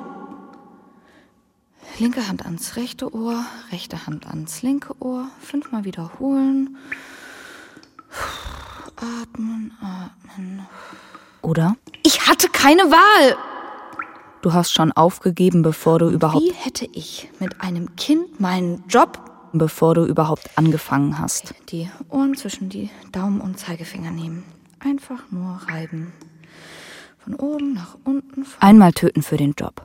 [1.98, 6.78] Linke Hand ans rechte Ohr, rechte Hand ans linke Ohr, fünfmal wiederholen.
[8.98, 10.68] Atmen, atmen.
[11.42, 11.78] Oder?
[12.04, 13.38] Ich hatte keine Wahl!
[14.46, 16.46] Du hast schon aufgegeben, bevor du überhaupt.
[16.46, 19.20] Wie hätte ich mit einem Kind meinen Job,
[19.54, 21.56] bevor du überhaupt angefangen hast?
[21.70, 24.44] Die Ohren zwischen die Daumen und Zeigefinger nehmen.
[24.78, 26.14] Einfach nur reiben.
[27.18, 28.46] Von oben nach unten.
[28.60, 29.84] Einmal töten für den Job.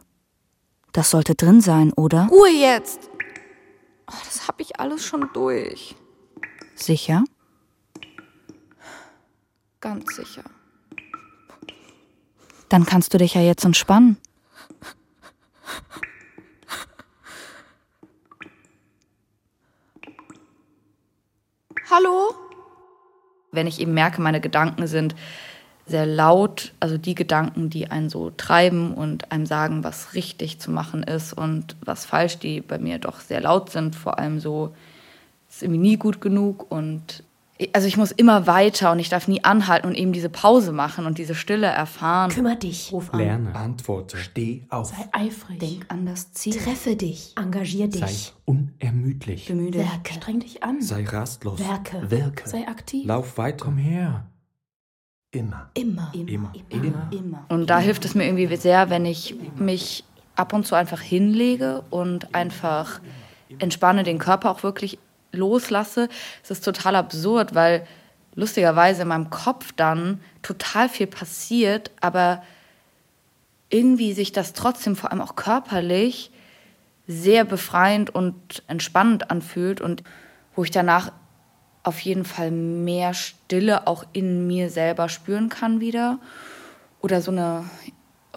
[0.92, 2.28] Das sollte drin sein, oder?
[2.30, 3.08] Ruhe jetzt!
[4.10, 5.96] Oh, das hab ich alles schon durch.
[6.74, 7.24] Sicher?
[9.80, 10.44] Ganz sicher.
[12.68, 14.18] Dann kannst du dich ja jetzt entspannen.
[21.90, 22.34] Hallo?
[23.50, 25.16] Wenn ich eben merke, meine Gedanken sind
[25.86, 30.70] sehr laut, also die Gedanken, die einen so treiben und einem sagen, was richtig zu
[30.70, 34.72] machen ist und was falsch, die bei mir doch sehr laut sind, vor allem so,
[35.48, 37.24] ist irgendwie nie gut genug und
[37.72, 41.06] also ich muss immer weiter und ich darf nie anhalten und eben diese Pause machen
[41.06, 42.30] und diese Stille erfahren.
[42.30, 42.92] Kümmer dich.
[42.92, 43.20] Ruf an.
[43.20, 43.54] Lerne.
[43.54, 44.16] Antworte.
[44.16, 44.88] Steh auf.
[44.88, 45.58] Sei eifrig.
[45.58, 46.56] Denk an das Ziel.
[46.56, 47.34] Treffe dich.
[47.36, 48.00] Engagier dich.
[48.00, 49.46] Sei unermüdlich.
[49.46, 49.74] Bemühe.
[49.74, 50.14] Werke.
[50.14, 50.80] Streng dich an.
[50.80, 51.58] Sei rastlos.
[51.58, 52.10] Werke.
[52.10, 52.48] Wirke.
[52.48, 53.06] Sei aktiv.
[53.06, 53.64] Lauf weiter.
[53.64, 54.26] Komm her.
[55.32, 55.70] Immer.
[55.74, 56.10] Immer.
[56.12, 56.52] Immer.
[56.70, 57.10] Immer.
[57.12, 57.46] Immer.
[57.48, 61.84] Und da hilft es mir irgendwie sehr, wenn ich mich ab und zu einfach hinlege
[61.90, 63.00] und einfach
[63.58, 64.98] entspanne, den Körper auch wirklich
[65.32, 66.08] loslasse.
[66.42, 67.86] Es ist total absurd, weil
[68.34, 72.42] lustigerweise in meinem Kopf dann total viel passiert, aber
[73.68, 76.30] irgendwie sich das trotzdem vor allem auch körperlich
[77.06, 80.02] sehr befreiend und entspannend anfühlt und
[80.54, 81.12] wo ich danach
[81.82, 86.18] auf jeden Fall mehr Stille auch in mir selber spüren kann wieder
[87.00, 87.64] oder so eine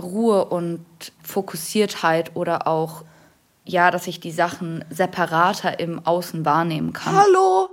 [0.01, 0.85] Ruhe und
[1.21, 3.03] Fokussiertheit oder auch
[3.65, 7.15] ja, dass ich die Sachen separater im Außen wahrnehmen kann.
[7.15, 7.69] Hallo?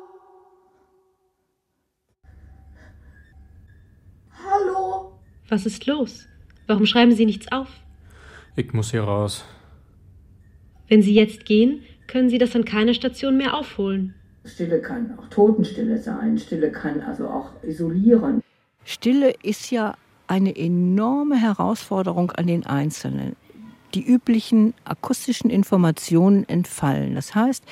[4.45, 5.19] Hallo?
[5.49, 6.27] Was ist los?
[6.67, 7.69] Warum schreiben Sie nichts auf?
[8.57, 9.45] Ich muss hier raus.
[10.89, 14.15] Wenn Sie jetzt gehen, können Sie das an keiner Station mehr aufholen.
[14.45, 16.39] Stille kann auch Totenstille sein.
[16.39, 18.43] Stille kann also auch isolieren.
[18.85, 19.95] Stille ist ja
[20.27, 23.37] eine enorme Herausforderung an den Einzelnen.
[23.95, 27.15] Die üblichen akustischen Informationen entfallen.
[27.15, 27.65] Das heißt,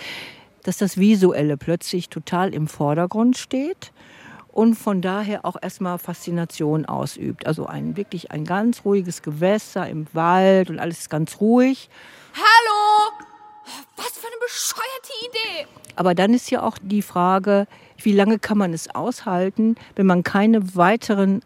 [0.64, 3.92] dass das Visuelle plötzlich total im Vordergrund steht
[4.58, 7.46] und von daher auch erstmal Faszination ausübt.
[7.46, 11.88] Also ein wirklich ein ganz ruhiges Gewässer im Wald und alles ganz ruhig.
[12.34, 13.12] Hallo!
[13.96, 15.68] Was für eine bescheuerte Idee!
[15.94, 17.66] Aber dann ist ja auch die Frage,
[18.02, 21.42] wie lange kann man es aushalten, wenn man keine weiteren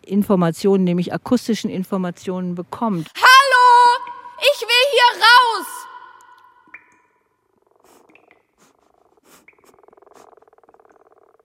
[0.00, 3.10] Informationen, nämlich akustischen Informationen bekommt.
[3.14, 3.33] Hallo!
[4.38, 5.66] Ich will hier raus!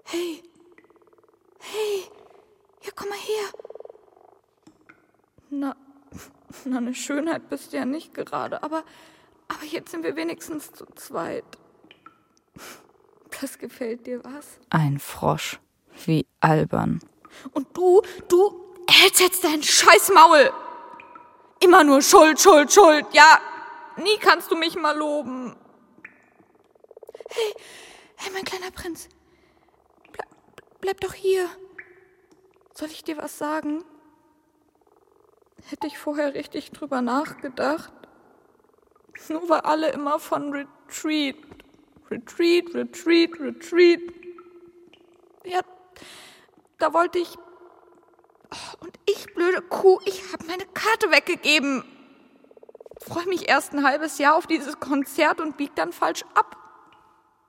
[0.05, 0.43] Hey!
[1.59, 2.03] Hey!
[2.81, 3.51] Ja, komm mal her!
[5.51, 5.75] Na,
[6.65, 8.83] na, eine Schönheit bist du ja nicht gerade, aber,
[9.47, 11.45] aber jetzt sind wir wenigstens zu zweit.
[13.39, 14.59] Das gefällt dir was?
[14.69, 15.59] Ein Frosch.
[16.05, 16.99] Wie albern.
[17.51, 20.51] Und du, du hältst jetzt dein scheiß Maul!
[21.59, 23.05] Immer nur Schuld, Schuld, Schuld.
[23.11, 23.39] Ja,
[23.97, 25.55] nie kannst du mich mal loben.
[27.29, 27.53] Hey,
[28.15, 29.09] hey, mein kleiner Prinz.
[30.11, 30.29] Bleib,
[30.81, 31.49] bleib doch hier.
[32.73, 33.83] Soll ich dir was sagen?
[35.65, 37.91] Hätte ich vorher richtig drüber nachgedacht.
[39.27, 41.35] Nur weil alle immer von Retreat,
[42.09, 44.01] Retreat, Retreat, Retreat.
[45.43, 45.59] Ja,
[46.77, 47.37] da wollte ich.
[48.51, 51.83] Oh, und ich, blöde Kuh, ich habe meine Karte weggegeben.
[52.99, 56.57] Freue mich erst ein halbes Jahr auf dieses Konzert und bieg dann falsch ab.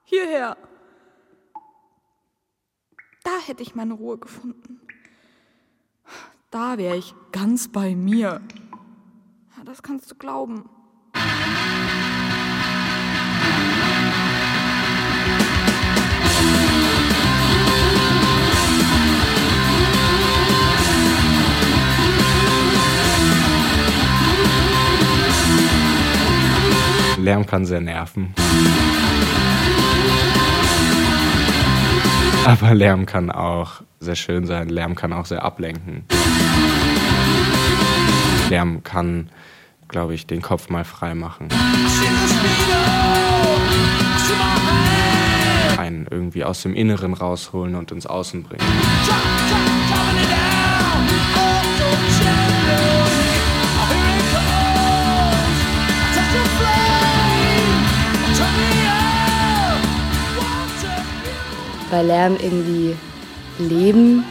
[0.05, 0.57] Hierher.
[3.25, 4.81] Da hätte ich meine Ruhe gefunden.
[6.51, 8.41] Da wäre ich ganz bei mir.
[9.57, 10.69] Ja, das kannst du glauben.
[27.21, 28.35] Lärm kann sehr nerven.
[32.47, 34.69] Aber Lärm kann auch sehr schön sein.
[34.69, 36.05] Lärm kann auch sehr ablenken.
[38.49, 39.29] Lärm kann,
[39.89, 41.49] glaube ich, den Kopf mal frei machen.
[45.79, 48.65] Einen irgendwie aus dem Inneren rausholen und ins Außen bringen.
[61.91, 62.97] Bei Lärm irgendwie
[63.59, 64.25] Leben,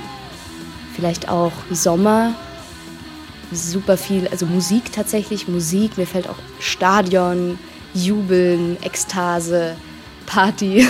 [0.96, 2.34] vielleicht auch Sommer,
[3.52, 7.58] super viel, also Musik tatsächlich, Musik, mir fällt auch Stadion,
[7.94, 9.76] Jubeln, Ekstase,
[10.26, 10.88] Party,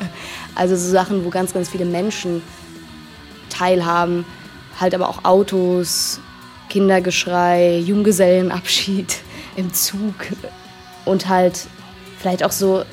[0.54, 2.42] also so Sachen, wo ganz, ganz viele Menschen
[3.50, 4.24] teilhaben,
[4.80, 6.20] halt aber auch Autos,
[6.68, 9.18] Kindergeschrei, Junggesellenabschied
[9.56, 10.14] im Zug.
[11.04, 11.66] Und halt
[12.18, 12.84] vielleicht auch so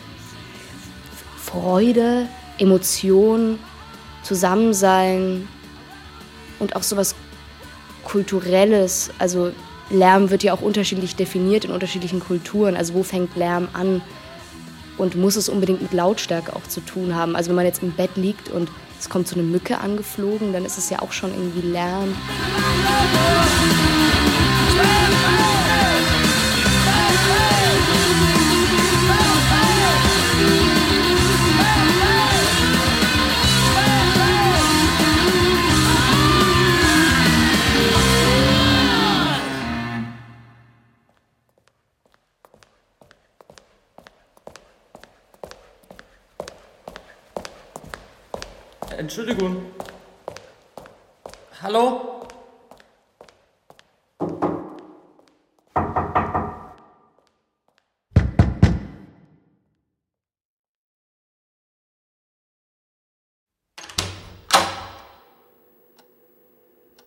[1.38, 3.60] Freude, Emotion,
[4.24, 5.48] Zusammensein
[6.60, 7.16] und auch sowas
[8.04, 9.12] Kulturelles.
[9.20, 9.52] Also
[9.90, 12.76] Lärm wird ja auch unterschiedlich definiert in unterschiedlichen Kulturen.
[12.76, 14.02] Also wo fängt Lärm an?
[14.98, 17.36] Und muss es unbedingt mit Lautstärke auch zu tun haben?
[17.36, 20.64] Also wenn man jetzt im Bett liegt und es kommt so eine Mücke angeflogen, dann
[20.64, 22.16] ist es ja auch schon irgendwie Lärm.
[49.18, 49.62] Entschuldigung.
[51.62, 52.28] Hallo?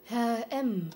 [0.05, 0.89] Herr M.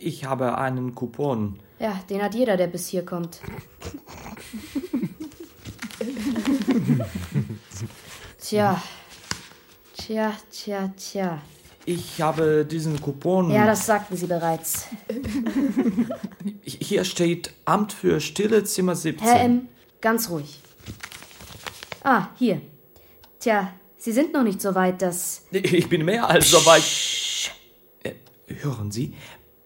[0.00, 1.58] Ich habe einen Coupon.
[1.78, 3.42] Ja, den hat jeder, der bis hier kommt.
[8.50, 8.82] Tja.
[9.96, 11.40] Tja, tja, tja.
[11.86, 13.48] Ich habe diesen Coupon.
[13.52, 14.86] Ja, das sagten Sie bereits.
[16.64, 19.24] Hier steht Amt für Stille Zimmer 17.
[19.24, 19.68] Herr M.,
[20.00, 20.58] ganz ruhig.
[22.02, 22.60] Ah, hier.
[23.38, 25.42] Tja, Sie sind noch nicht so weit, dass.
[25.52, 26.82] Ich bin mehr als so weit.
[28.02, 28.14] Äh,
[28.62, 29.14] Hören Sie,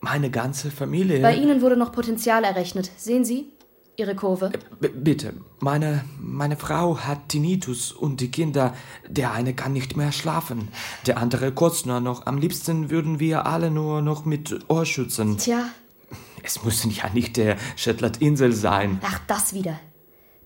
[0.01, 1.23] meine ganze Familie.
[1.23, 2.91] Bei Ihnen wurde noch Potenzial errechnet.
[2.99, 3.54] Sehen Sie?
[3.97, 4.51] Ihre Kurve.
[4.81, 8.75] B bitte, meine, meine Frau hat Tinnitus und die Kinder,
[9.09, 10.69] der eine kann nicht mehr schlafen,
[11.07, 12.27] der andere kurz nur noch.
[12.27, 15.39] Am liebsten würden wir alle nur noch mit Ohrschützen.
[15.39, 15.67] Tja.
[16.43, 19.01] Es muss ja nicht der Shetland-Insel sein.
[19.03, 19.79] Ach, das wieder.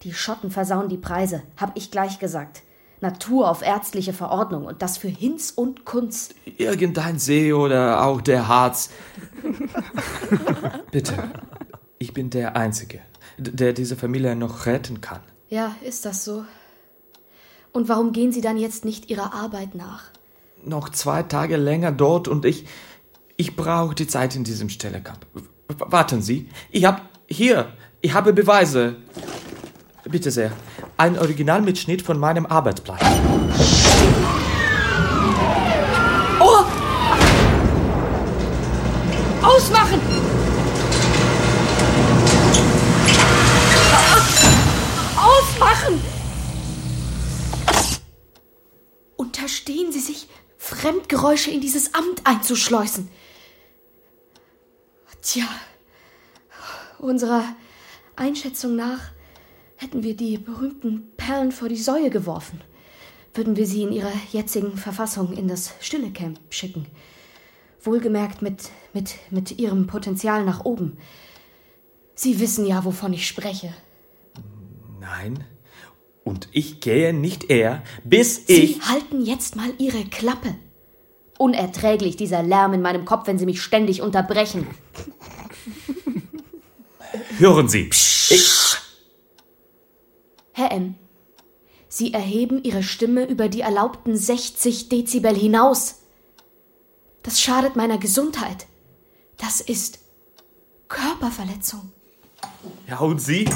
[0.03, 2.63] Die Schotten versauen die Preise, hab ich gleich gesagt.
[3.01, 6.35] Natur auf ärztliche Verordnung und das für Hinz und Kunst.
[6.57, 8.91] Irgendein See oder auch der Harz.
[10.91, 11.31] bitte,
[11.99, 13.01] ich bin der Einzige,
[13.39, 15.21] der diese Familie noch retten kann.
[15.49, 16.45] Ja, ist das so?
[17.73, 20.05] Und warum gehen Sie dann jetzt nicht Ihrer Arbeit nach?
[20.65, 22.67] Noch zwei Tage länger dort und ich.
[23.37, 25.25] Ich brauche die Zeit in diesem Stellekamp.
[25.79, 26.49] Warten Sie.
[26.71, 27.03] Ich hab.
[27.29, 27.73] Hier.
[28.01, 28.97] Ich habe Beweise.
[30.05, 30.53] Bitte sehr.
[30.97, 33.03] Ein Originalmitschnitt von meinem Arbeitsplatz.
[36.41, 36.65] Oh!
[39.43, 40.18] Ausmachen!
[49.59, 53.09] Unterstehen Sie sich, Fremdgeräusche in dieses Amt einzuschleusen.
[55.21, 55.47] Tja,
[57.01, 57.43] unserer
[58.15, 59.11] Einschätzung nach
[59.75, 62.61] hätten wir die berühmten Perlen vor die Säue geworfen,
[63.35, 66.87] würden wir sie in ihrer jetzigen Verfassung in das Stillecamp schicken.
[67.81, 70.99] Wohlgemerkt mit, mit, mit ihrem Potenzial nach oben.
[72.15, 73.75] Sie wissen ja, wovon ich spreche.
[75.01, 75.45] Nein.
[76.29, 78.83] Und ich gehe nicht eher, bis Sie ich.
[78.83, 80.57] halten jetzt mal Ihre Klappe.
[81.39, 84.67] Unerträglich dieser Lärm in meinem Kopf, wenn Sie mich ständig unterbrechen.
[87.39, 87.89] Hören Sie.
[87.89, 88.77] Ich.
[90.53, 90.97] Herr M.,
[91.89, 96.03] Sie erheben Ihre Stimme über die erlaubten 60 Dezibel hinaus.
[97.23, 98.67] Das schadet meiner Gesundheit.
[99.39, 100.01] Das ist
[100.89, 101.91] Körperverletzung.
[102.89, 103.47] Ja, und Sie?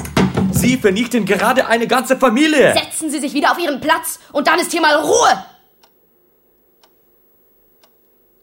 [0.51, 2.73] Sie vernichten gerade eine ganze Familie.
[2.73, 5.45] Setzen Sie sich wieder auf Ihren Platz und dann ist hier mal Ruhe.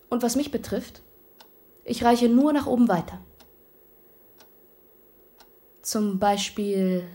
[0.09, 1.03] Und was mich betrifft,
[1.85, 3.25] ich reiche nur nach oben weiter.
[5.83, 7.09] Zum Beispiel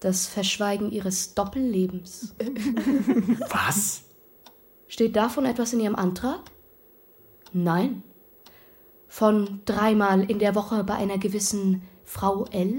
[0.00, 2.34] das Verschweigen Ihres Doppellebens.
[3.48, 4.02] Was?
[4.86, 6.40] Steht davon etwas in Ihrem Antrag?
[7.52, 8.02] Nein.
[9.08, 12.74] Von dreimal in der Woche bei einer gewissen Frau L?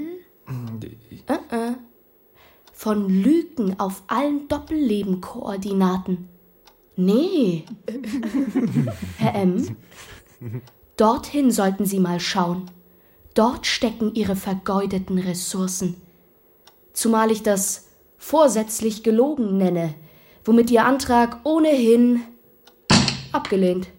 [1.27, 1.73] Äh, äh.
[2.73, 6.29] Von Lügen auf allen Doppellebenkoordinaten?
[6.95, 7.65] Nee.
[9.17, 9.75] Herr M.,
[10.95, 12.69] dorthin sollten Sie mal schauen.
[13.33, 16.01] Dort stecken Ihre vergeudeten Ressourcen.
[16.93, 19.93] Zumal ich das vorsätzlich gelogen nenne,
[20.43, 22.21] womit Ihr Antrag ohnehin
[23.31, 23.89] abgelehnt.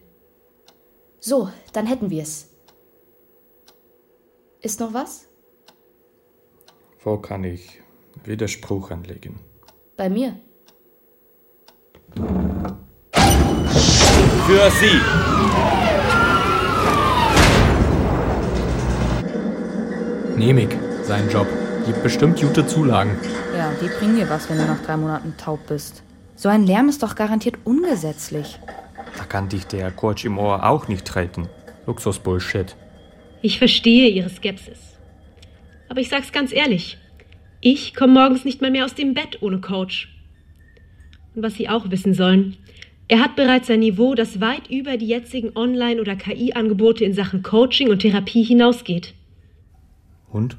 [1.21, 2.49] So, dann hätten wir's.
[4.61, 5.29] Ist noch was?
[7.03, 7.81] Wo kann ich
[8.25, 9.41] Widerspruch anlegen?
[9.97, 10.39] Bei mir.
[14.47, 15.01] Für Sie.
[20.37, 20.69] Nämig,
[21.03, 21.47] sein Job.
[21.85, 23.19] Gibt bestimmt gute Zulagen.
[23.57, 26.03] Ja, die bringen dir was, wenn du nach drei Monaten taub bist.
[26.37, 28.59] So ein Lärm ist doch garantiert ungesetzlich.
[29.19, 31.49] Da kann dich der Coach im Ohr auch nicht treten.
[31.87, 32.77] Luxus-Bullshit.
[33.43, 34.97] Ich verstehe Ihre Skepsis.
[35.89, 36.99] Aber ich sag's ganz ehrlich,
[37.61, 40.09] ich komme morgens nicht mal mehr aus dem Bett ohne Coach.
[41.35, 42.57] Und was Sie auch wissen sollen,
[43.09, 47.43] er hat bereits ein Niveau, das weit über die jetzigen Online- oder KI-Angebote in Sachen
[47.43, 49.14] Coaching und Therapie hinausgeht.
[50.31, 50.57] Und?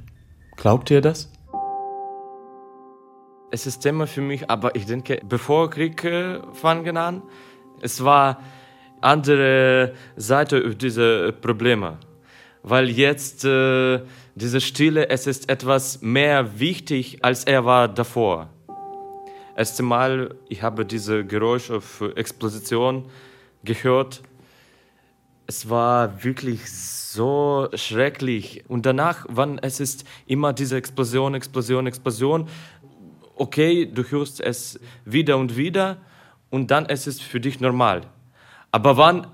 [0.57, 1.31] Glaubt ihr das?
[3.51, 7.21] Es ist Thema für mich, aber ich denke, bevor Krieg äh, fangen an,
[7.81, 8.39] es war
[9.01, 11.97] andere Seite dieser Probleme.
[12.63, 14.01] Weil jetzt äh,
[14.35, 18.49] diese Stille, es ist etwas mehr wichtig, als er war davor.
[19.55, 23.05] Erste Mal, ich habe diese Geräusche auf Explosion
[23.63, 24.21] gehört.
[25.47, 28.63] Es war wirklich so schrecklich.
[28.67, 32.47] Und danach, wann es ist immer diese Explosion, Explosion, Explosion.
[33.35, 35.97] Okay, du hörst es wieder und wieder
[36.49, 38.01] und dann ist es für dich normal.
[38.71, 39.27] Aber wann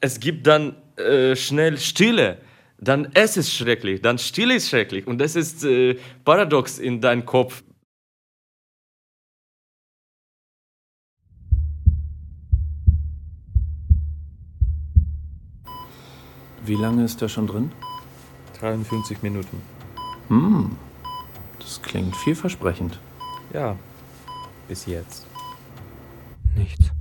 [0.00, 2.38] es gibt dann äh, schnell Stille,
[2.78, 7.24] dann es ist schrecklich, dann Stille ist schrecklich und das ist äh, paradox in deinem
[7.24, 7.62] Kopf.
[16.64, 17.72] Wie lange ist er schon drin?
[18.60, 19.60] 53 Minuten.
[20.28, 20.76] Hm,
[21.58, 23.00] das klingt vielversprechend.
[23.52, 23.76] Ja,
[24.68, 25.31] bis jetzt.
[26.54, 26.92] Nichts.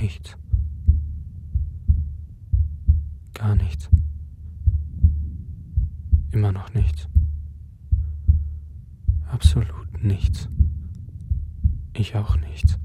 [0.00, 0.36] Nichts.
[3.34, 3.88] Gar nichts.
[6.32, 7.08] Immer noch nichts.
[9.30, 10.48] Absolut nichts.
[11.94, 12.78] Ich auch nichts.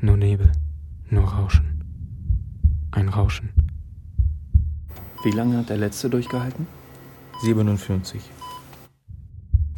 [0.00, 0.52] Nur Nebel,
[1.10, 1.84] nur Rauschen.
[2.90, 3.50] Ein Rauschen.
[5.22, 6.66] Wie lange hat der letzte durchgehalten?
[7.42, 8.22] 57.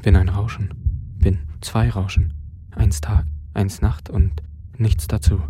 [0.03, 0.73] Bin ein Rauschen.
[1.19, 2.35] Bin zwei Rauschen.
[2.71, 4.43] Eins Tag, eins Nacht und
[4.77, 5.41] nichts dazu.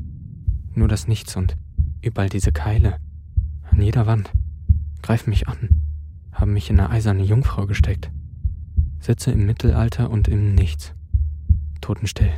[0.75, 1.57] Nur das Nichts und
[2.01, 2.99] überall diese Keile.
[3.71, 4.33] An jeder Wand.
[5.03, 5.81] Greifen mich an.
[6.33, 8.11] Haben mich in eine eiserne Jungfrau gesteckt.
[9.01, 10.95] Sitze im Mittelalter und im Nichts.
[11.81, 12.33] Totenstill.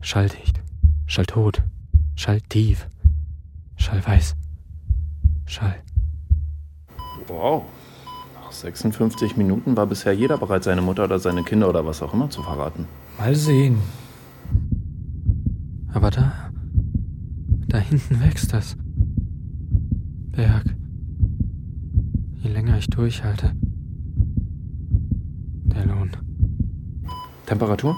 [0.00, 0.62] Schalldicht.
[1.06, 1.62] Schalltot.
[2.14, 2.88] Schalltief.
[3.76, 4.36] Schallweiß.
[5.46, 5.76] Schall.
[7.26, 7.64] Wow.
[8.34, 12.14] Nach 56 Minuten war bisher jeder bereit, seine Mutter oder seine Kinder oder was auch
[12.14, 12.86] immer zu verraten.
[13.18, 13.78] Mal sehen.
[15.92, 16.50] Aber da.
[17.68, 18.76] Da hinten wächst das.
[20.32, 20.76] Berg.
[22.42, 23.52] Je länger ich durchhalte.
[25.64, 26.10] Der Lohn.
[27.46, 27.96] Temperatur?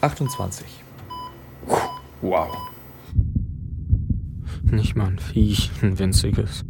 [0.00, 0.66] 28.
[2.20, 2.48] Wow.
[4.62, 6.64] Nicht mal ein Viech, ein winziges.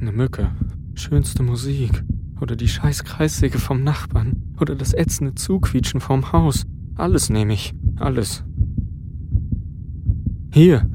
[0.00, 0.52] Eine Mücke.
[0.94, 2.04] Schönste Musik.
[2.40, 4.54] Oder die scheiß Kreissäge vom Nachbarn.
[4.60, 6.64] Oder das ätzende Zuquietschen vom Haus.
[6.96, 7.74] Alles nehme ich.
[7.98, 8.44] Alles.
[10.52, 10.88] Hier.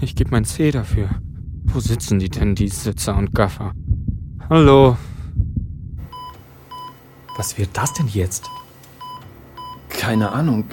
[0.00, 1.08] Ich gebe mein C dafür.
[1.64, 3.72] Wo sitzen die denn, die Sitzer und Gaffer?
[4.50, 4.96] Hallo.
[7.36, 8.50] Was wird das denn jetzt?
[9.88, 10.64] Keine Ahnung.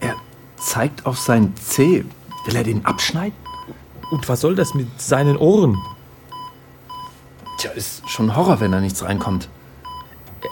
[0.00, 0.16] Er
[0.56, 2.04] zeigt auf sein C.
[2.46, 3.38] Will er den abschneiden?
[4.10, 5.76] Und was soll das mit seinen Ohren?
[7.58, 9.48] Tja, ist schon Horror, wenn da nichts reinkommt.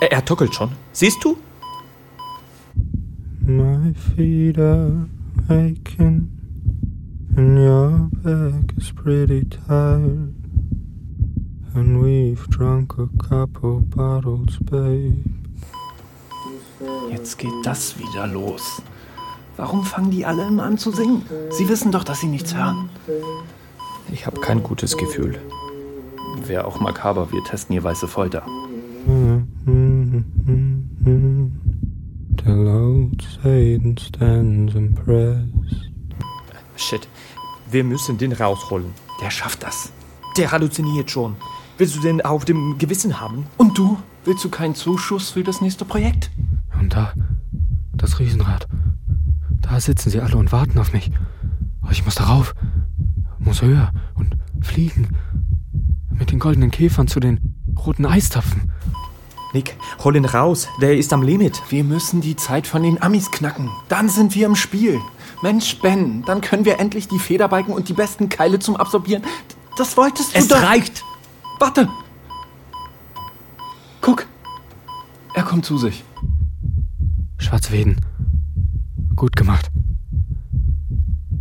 [0.01, 0.71] Er, er tockelt schon.
[0.93, 1.37] Siehst du?
[3.53, 5.09] My feet are
[5.51, 6.31] aching
[7.37, 10.33] and your back is pretty tired.
[11.75, 15.23] And we've drunk a couple bottles, babe.
[17.11, 18.81] Jetzt geht das wieder los.
[19.59, 21.23] Warum fangen die alle immer an zu singen?
[21.51, 22.89] Sie wissen doch, dass sie nichts hören.
[24.11, 25.39] Ich habe kein gutes Gefühl.
[26.47, 28.47] Wäre auch makaber, wir testen hier weiße Folter.
[33.43, 35.91] Satan stands impressed.
[36.77, 37.09] Shit.
[37.71, 38.93] Wir müssen den rausholen.
[39.21, 39.93] Der schafft das.
[40.37, 41.35] Der halluziniert schon.
[41.77, 43.47] Willst du den auf dem Gewissen haben?
[43.57, 43.99] Und du?
[44.25, 46.31] Willst du keinen Zuschuss für das nächste Projekt?
[46.79, 47.13] Und da,
[47.95, 48.69] das Riesenrad.
[49.61, 51.11] Da sitzen sie alle und warten auf mich.
[51.91, 52.55] Ich muss darauf.
[53.41, 55.17] Muss höher und fliegen.
[56.11, 58.72] Mit den goldenen Käfern zu den roten Eistapfen.
[59.53, 60.69] Nick, hol ihn raus.
[60.81, 61.61] Der ist am Limit.
[61.69, 63.71] Wir müssen die Zeit von den Amis knacken.
[63.89, 65.01] Dann sind wir im Spiel.
[65.43, 69.23] Mensch, Ben, dann können wir endlich die Federbalken und die besten Keile zum Absorbieren.
[69.77, 70.57] Das wolltest du es doch.
[70.57, 71.05] Es reicht.
[71.59, 71.89] Warte.
[74.01, 74.27] Guck.
[75.35, 76.05] Er kommt zu sich.
[77.39, 78.01] Schwarzweden.
[79.17, 79.71] Gut gemacht.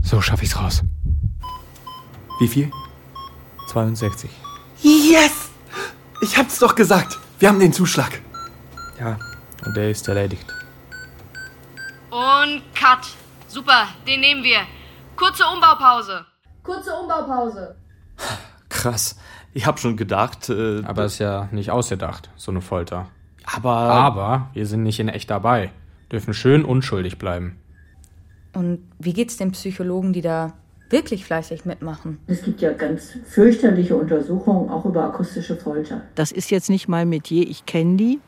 [0.02, 0.84] So schaffe ich's raus.
[2.40, 2.72] Wie viel?
[3.68, 4.30] 62.
[4.82, 5.32] Yes!
[6.22, 7.20] Ich hab's doch gesagt.
[7.42, 8.22] Wir haben den Zuschlag.
[9.00, 9.18] Ja,
[9.66, 10.46] und der ist erledigt.
[12.12, 13.08] Und Cut.
[13.48, 14.60] Super, den nehmen wir.
[15.16, 16.24] Kurze Umbaupause.
[16.62, 17.76] Kurze Umbaupause.
[18.70, 19.18] Krass.
[19.54, 20.50] Ich habe schon gedacht.
[20.50, 23.08] Äh, Aber ist ja nicht ausgedacht, so eine Folter.
[23.44, 23.72] Aber.
[23.72, 25.72] Aber wir sind nicht in echt dabei.
[26.12, 27.60] Dürfen schön unschuldig bleiben.
[28.54, 30.54] Und wie geht's den Psychologen, die da
[30.92, 32.20] wirklich fleißig mitmachen?
[32.28, 36.02] Es gibt ja ganz fürchterliche Untersuchungen auch über akustische Folter.
[36.16, 38.20] Das ist jetzt nicht mein Metier, ich kenne die,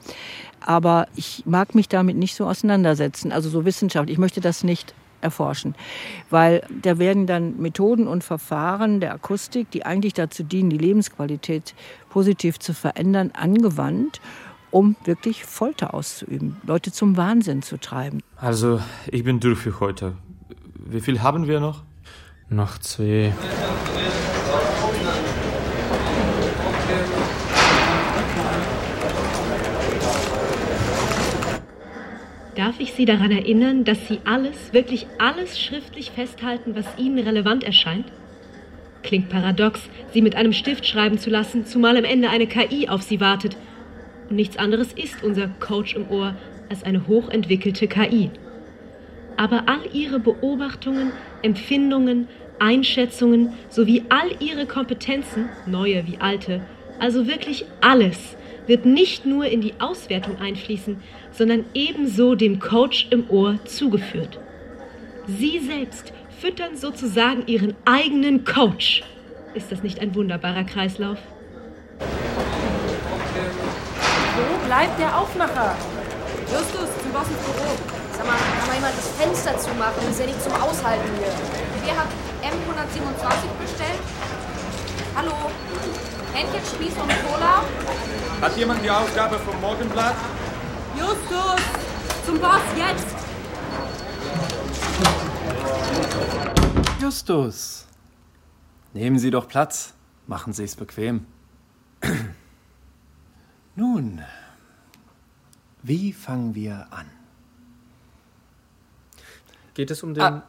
[0.62, 4.14] aber ich mag mich damit nicht so auseinandersetzen, also so wissenschaftlich.
[4.14, 5.74] Ich möchte das nicht erforschen,
[6.30, 11.74] weil da werden dann Methoden und Verfahren der Akustik, die eigentlich dazu dienen, die Lebensqualität
[12.10, 14.20] positiv zu verändern, angewandt
[14.74, 18.22] um wirklich Folter auszuüben, Leute zum Wahnsinn zu treiben.
[18.36, 20.16] Also, ich bin durch für heute.
[20.74, 21.84] Wie viel haben wir noch?
[22.50, 23.34] Noch zwei.
[32.56, 37.64] Darf ich Sie daran erinnern, dass Sie alles, wirklich alles schriftlich festhalten, was Ihnen relevant
[37.64, 38.06] erscheint?
[39.02, 39.82] Klingt paradox,
[40.14, 43.58] Sie mit einem Stift schreiben zu lassen, zumal am Ende eine KI auf Sie wartet.
[44.30, 46.36] Und nichts anderes ist unser Coach im Ohr
[46.70, 48.32] als eine hochentwickelte KI.
[49.44, 52.30] Aber all Ihre Beobachtungen, Empfindungen,
[52.60, 56.62] Einschätzungen sowie all Ihre Kompetenzen, neue wie alte,
[56.98, 58.38] also wirklich alles,
[58.68, 64.40] wird nicht nur in die Auswertung einfließen, sondern ebenso dem Coach im Ohr zugeführt.
[65.28, 69.04] Sie selbst füttern sozusagen Ihren eigenen Coach.
[69.56, 71.18] Ist das nicht ein wunderbarer Kreislauf?
[74.38, 75.76] Wo bleibt der Aufmacher?
[76.44, 78.03] Justus, zum Boss ins Büro.
[78.24, 79.96] Sag mal, kann mal jemand das Fenster zumachen?
[80.00, 81.34] Das ist ja nicht zum Aushalten hier.
[81.84, 82.08] Wer hat
[82.42, 84.00] M127 bestellt?
[85.14, 85.52] Hallo?
[86.34, 87.64] Händchen, Spieß und Cola?
[88.42, 90.16] Hat jemand die Ausgabe vom Morgenblatt?
[90.98, 91.62] Justus!
[92.26, 93.08] Zum Boss, jetzt!
[97.02, 97.88] Justus,
[98.94, 99.94] nehmen Sie doch Platz.
[100.28, 101.26] Machen Sie es bequem.
[103.76, 104.24] Nun,
[105.82, 107.23] wie fangen wir an?
[109.74, 110.24] Geht es um den.
[110.24, 110.44] Ah.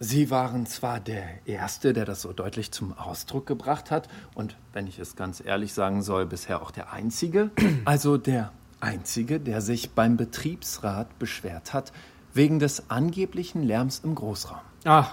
[0.00, 4.86] Sie waren zwar der Erste, der das so deutlich zum Ausdruck gebracht hat, und wenn
[4.86, 7.50] ich es ganz ehrlich sagen soll, bisher auch der Einzige,
[7.84, 11.92] also der Einzige, der sich beim Betriebsrat beschwert hat,
[12.34, 14.60] wegen des angeblichen Lärms im Großraum.
[14.84, 15.06] Ah,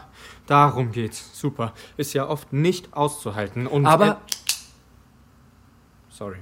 [0.48, 1.40] darum geht's.
[1.40, 1.74] Super.
[1.96, 3.86] Ist ja oft nicht auszuhalten und.
[3.86, 4.20] Aber.
[6.10, 6.40] Sorry.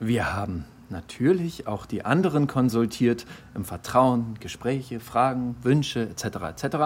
[0.00, 6.24] Wir haben natürlich auch die anderen konsultiert, im Vertrauen, Gespräche, Fragen, Wünsche etc.
[6.64, 6.76] etc.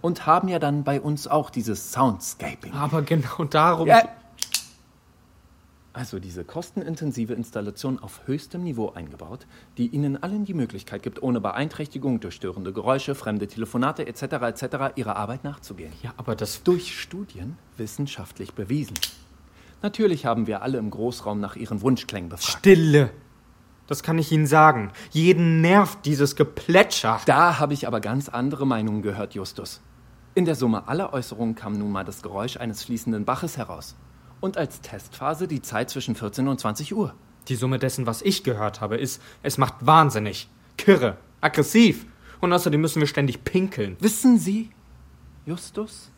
[0.00, 2.72] und haben ja dann bei uns auch dieses Soundscaping.
[2.72, 3.86] Aber genau darum.
[3.86, 4.02] Ja.
[5.94, 9.46] Also diese kostenintensive Installation auf höchstem Niveau eingebaut,
[9.76, 14.22] die Ihnen allen die Möglichkeit gibt, ohne Beeinträchtigung durch störende Geräusche, fremde Telefonate etc.
[14.22, 14.64] etc.
[14.96, 15.92] Ihrer Arbeit nachzugehen.
[16.02, 18.94] Ja, aber das durch Studien wissenschaftlich bewiesen.
[19.82, 22.60] Natürlich haben wir alle im Großraum nach ihren Wunschklängen befragt.
[22.60, 23.10] Stille!
[23.86, 24.92] Das kann ich Ihnen sagen.
[25.10, 27.20] Jeden nervt dieses Geplätscher.
[27.26, 29.80] Da habe ich aber ganz andere Meinungen gehört, Justus.
[30.34, 33.96] In der Summe aller Äußerungen kam nun mal das Geräusch eines fließenden Baches heraus.
[34.40, 37.14] Und als Testphase die Zeit zwischen 14 und 20 Uhr.
[37.48, 42.06] Die Summe dessen, was ich gehört habe, ist, es macht wahnsinnig, kirre, aggressiv.
[42.40, 43.96] Und außerdem müssen wir ständig pinkeln.
[44.00, 44.70] Wissen Sie,
[45.44, 46.11] Justus?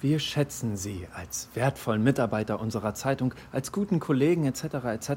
[0.00, 4.62] Wir schätzen Sie als wertvollen Mitarbeiter unserer Zeitung, als guten Kollegen etc.
[4.92, 5.10] etc.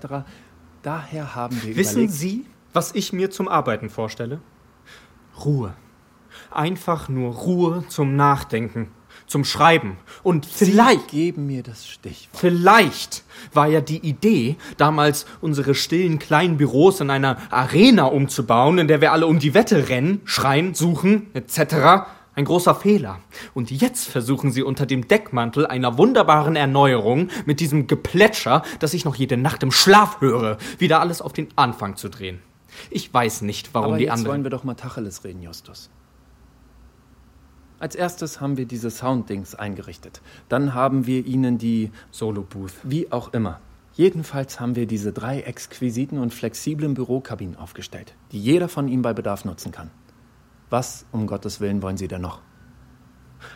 [0.83, 4.39] Daher haben wir Wissen überlegt, Sie, was ich mir zum Arbeiten vorstelle?
[5.43, 5.73] Ruhe.
[6.49, 8.89] Einfach nur Ruhe zum Nachdenken,
[9.27, 9.97] zum Schreiben.
[10.23, 11.09] Und vielleicht.
[11.09, 12.39] Sie geben mir das Stichwort.
[12.39, 13.23] Vielleicht
[13.53, 19.01] war ja die Idee, damals unsere stillen kleinen Büros in einer Arena umzubauen, in der
[19.01, 22.07] wir alle um die Wette rennen, schreien, suchen, etc.
[22.39, 23.19] Ein großer Fehler.
[23.53, 29.03] Und jetzt versuchen sie unter dem Deckmantel einer wunderbaren Erneuerung mit diesem Geplätscher, das ich
[29.03, 32.39] noch jede Nacht im Schlaf höre, wieder alles auf den Anfang zu drehen.
[32.91, 34.31] Ich weiß nicht, warum Aber die jetzt anderen.
[34.31, 35.89] wollen wir doch mal Tacheles reden, Justus.
[37.77, 40.21] Als erstes haben wir diese Sounddings eingerichtet.
[40.47, 42.71] Dann haben wir ihnen die Solo-Booth.
[42.83, 43.59] Wie auch immer.
[43.95, 49.11] Jedenfalls haben wir diese drei exquisiten und flexiblen Bürokabinen aufgestellt, die jeder von ihnen bei
[49.11, 49.91] Bedarf nutzen kann.
[50.69, 52.41] Was um Gottes Willen wollen Sie denn noch?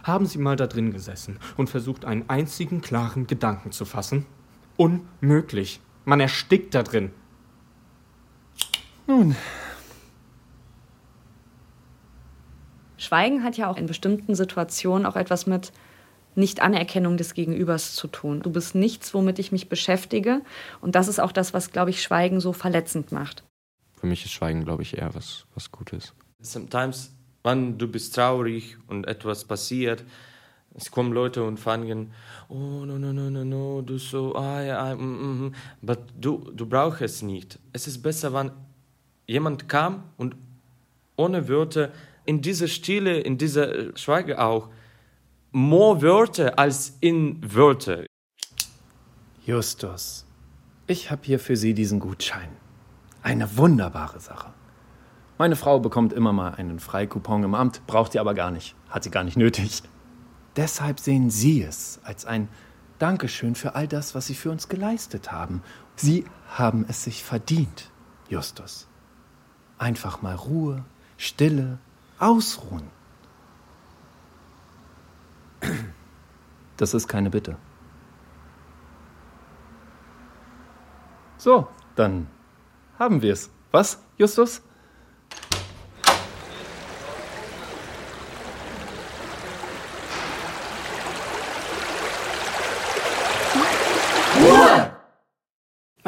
[0.04, 4.26] Haben Sie mal da drin gesessen und versucht, einen einzigen klaren Gedanken zu fassen?
[4.78, 5.82] Unmöglich.
[6.06, 7.12] Man erstickt da drin.
[9.06, 9.36] Nun,
[13.04, 15.74] Schweigen hat ja auch in bestimmten Situationen auch etwas mit
[16.36, 18.42] Nicht-Anerkennung des Gegenübers zu tun.
[18.42, 20.42] Du bist nichts, womit ich mich beschäftige.
[20.80, 23.44] Und das ist auch das, was, glaube ich, Schweigen so verletzend macht.
[24.00, 26.14] Für mich ist Schweigen, glaube ich, eher was, was Gutes.
[26.44, 27.12] Sometimes,
[27.44, 30.04] wenn du bist traurig und etwas passiert,
[30.76, 32.12] Es kommen Leute und fangen,
[32.50, 35.56] oh, no, no, no, no, no, du so, ah, ja, mm, mm, mm.
[35.84, 37.60] aber du, du brauchst es nicht.
[37.74, 38.52] Es ist besser, wenn
[39.28, 40.36] jemand kam und
[41.16, 41.92] ohne Wörter,
[42.26, 44.70] in dieser Stille, in dieser Schweige auch,
[45.52, 48.06] mehr Wörter als in Wörter.
[49.46, 50.26] Justus,
[50.88, 52.50] ich habe hier für Sie diesen Gutschein.
[53.22, 54.53] Eine wunderbare Sache.
[55.38, 59.04] Meine Frau bekommt immer mal einen Freikupon im Amt, braucht die aber gar nicht, hat
[59.04, 59.82] sie gar nicht nötig.
[60.56, 62.48] Deshalb sehen Sie es als ein
[63.00, 65.64] Dankeschön für all das, was Sie für uns geleistet haben.
[65.96, 67.90] Sie haben es sich verdient,
[68.30, 68.88] Justus.
[69.80, 70.86] Einfach mal Ruhe,
[71.18, 71.80] Stille,
[72.20, 72.84] Ausruhen.
[76.78, 77.58] Das ist keine Bitte.
[81.38, 82.28] So, dann
[83.00, 83.50] haben wir es.
[83.72, 84.62] Was, Justus?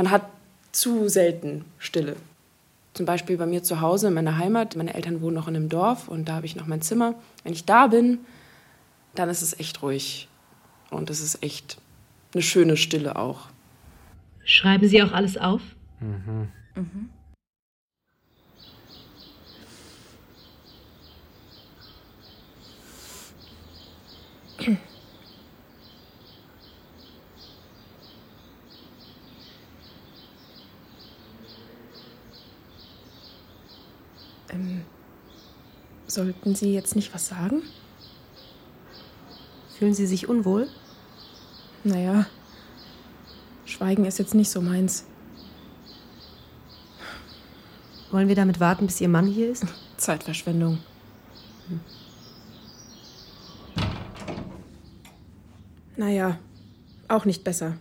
[0.05, 0.29] Man hat
[0.71, 2.15] zu selten Stille.
[2.93, 4.75] Zum Beispiel bei mir zu Hause in meiner Heimat.
[4.75, 7.15] Meine Eltern wohnen noch in einem Dorf und da habe ich noch mein Zimmer.
[7.43, 8.19] Wenn ich da bin,
[9.15, 10.27] dann ist es echt ruhig.
[10.91, 11.79] Und es ist echt
[12.35, 13.47] eine schöne Stille auch.
[14.43, 15.61] Schreiben Sie auch alles auf?
[15.99, 16.49] Mhm.
[16.75, 17.09] Mhm.
[34.55, 34.81] Ähm,
[36.07, 37.61] sollten Sie jetzt nicht was sagen?
[39.77, 40.69] Fühlen Sie sich unwohl?
[41.83, 42.25] Naja,
[43.65, 45.05] Schweigen ist jetzt nicht so meins.
[48.11, 49.65] Wollen wir damit warten, bis Ihr Mann hier ist?
[49.97, 50.79] Zeitverschwendung.
[51.67, 51.79] Hm.
[55.97, 56.39] Naja,
[57.07, 57.77] auch nicht besser.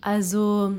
[0.00, 0.74] Also,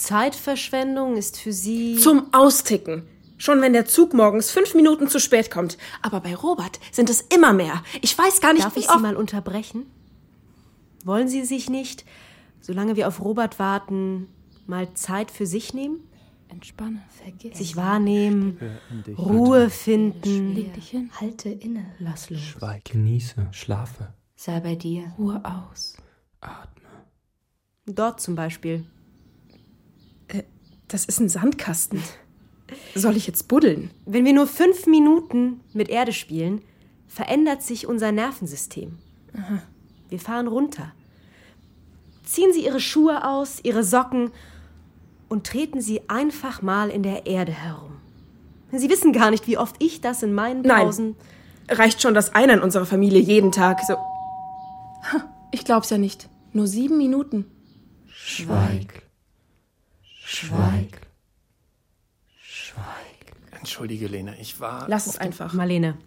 [0.00, 1.96] Zeitverschwendung ist für Sie.
[1.96, 3.06] Zum Austicken.
[3.38, 5.78] Schon wenn der Zug morgens fünf Minuten zu spät kommt.
[6.02, 7.82] Aber bei Robert sind es immer mehr.
[8.02, 8.98] Ich weiß gar nicht, Darf wie ich oft...
[8.98, 9.86] Sie mal unterbrechen?
[11.04, 12.04] Wollen Sie sich nicht,
[12.60, 14.28] solange wir auf Robert warten,
[14.66, 16.00] mal Zeit für sich nehmen?
[16.48, 17.56] Entspanne, vergiss.
[17.56, 18.58] Sich wahrnehmen,
[19.06, 19.16] dich.
[19.16, 20.54] Ruhe finden.
[20.54, 21.10] Leg dich hin.
[21.18, 21.86] Halte inne.
[21.98, 22.40] Lass los.
[22.40, 24.12] Schweig, genieße, schlafe.
[24.36, 25.12] Sei bei dir.
[25.16, 25.96] Ruhe aus.
[27.86, 28.84] Dort zum Beispiel.
[30.90, 32.02] Das ist ein Sandkasten.
[32.94, 33.90] Soll ich jetzt buddeln?
[34.06, 36.62] Wenn wir nur fünf Minuten mit Erde spielen,
[37.06, 38.98] verändert sich unser Nervensystem.
[39.36, 39.62] Aha.
[40.08, 40.92] Wir fahren runter.
[42.24, 44.32] Ziehen Sie Ihre Schuhe aus, Ihre Socken
[45.28, 47.92] und treten Sie einfach mal in der Erde herum.
[48.72, 51.16] Sie wissen gar nicht, wie oft ich das in meinen Pausen.
[51.68, 51.78] Nein.
[51.78, 53.80] Reicht schon das eine in unserer Familie jeden Tag.
[53.86, 53.96] So.
[55.52, 56.28] Ich glaub's ja nicht.
[56.52, 57.46] Nur sieben Minuten.
[58.06, 59.09] Schweig.
[60.30, 61.00] Schweig.
[63.58, 64.86] Entschuldige, Lene, ich war.
[64.88, 65.52] Lass es einfach.
[65.52, 65.98] Marlene.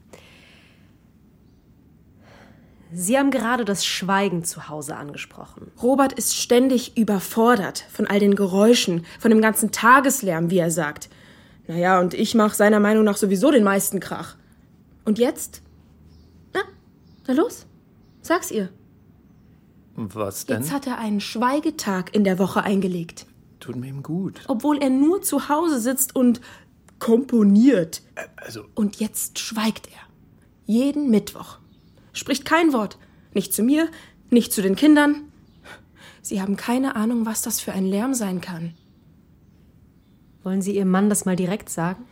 [2.91, 5.71] Sie haben gerade das Schweigen zu Hause angesprochen.
[5.81, 11.09] Robert ist ständig überfordert von all den Geräuschen, von dem ganzen Tageslärm, wie er sagt.
[11.67, 14.37] Naja, und ich mache seiner Meinung nach sowieso den meisten Krach.
[15.05, 15.61] Und jetzt?
[16.53, 16.61] Na,
[17.27, 17.65] na los,
[18.21, 18.69] sag's ihr.
[19.95, 20.61] Was denn?
[20.61, 23.27] Jetzt hat er einen Schweigetag in der Woche eingelegt.
[23.63, 24.41] Tut mir ihm gut.
[24.49, 26.41] Obwohl er nur zu Hause sitzt und
[26.99, 28.01] komponiert.
[28.35, 30.01] Also, Und jetzt schweigt er.
[30.65, 31.59] Jeden Mittwoch.
[32.11, 32.97] Spricht kein Wort.
[33.33, 33.87] Nicht zu mir,
[34.29, 35.31] nicht zu den Kindern.
[36.21, 38.73] Sie haben keine Ahnung, was das für ein Lärm sein kann.
[40.43, 42.03] Wollen Sie Ihrem Mann das mal direkt sagen?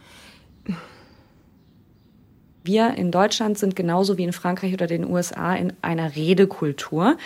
[2.63, 7.17] Wir in Deutschland sind genauso wie in Frankreich oder den USA in einer Redekultur.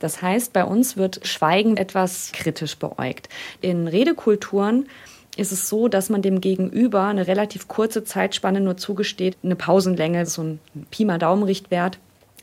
[0.00, 3.28] Das heißt, bei uns wird Schweigen etwas kritisch beäugt.
[3.60, 4.86] In Redekulturen
[5.36, 9.36] ist es so, dass man dem Gegenüber eine relativ kurze Zeitspanne nur zugesteht.
[9.44, 10.58] Eine Pausenlänge, so ein
[10.90, 11.98] Pi mal Daumen-Richtwert,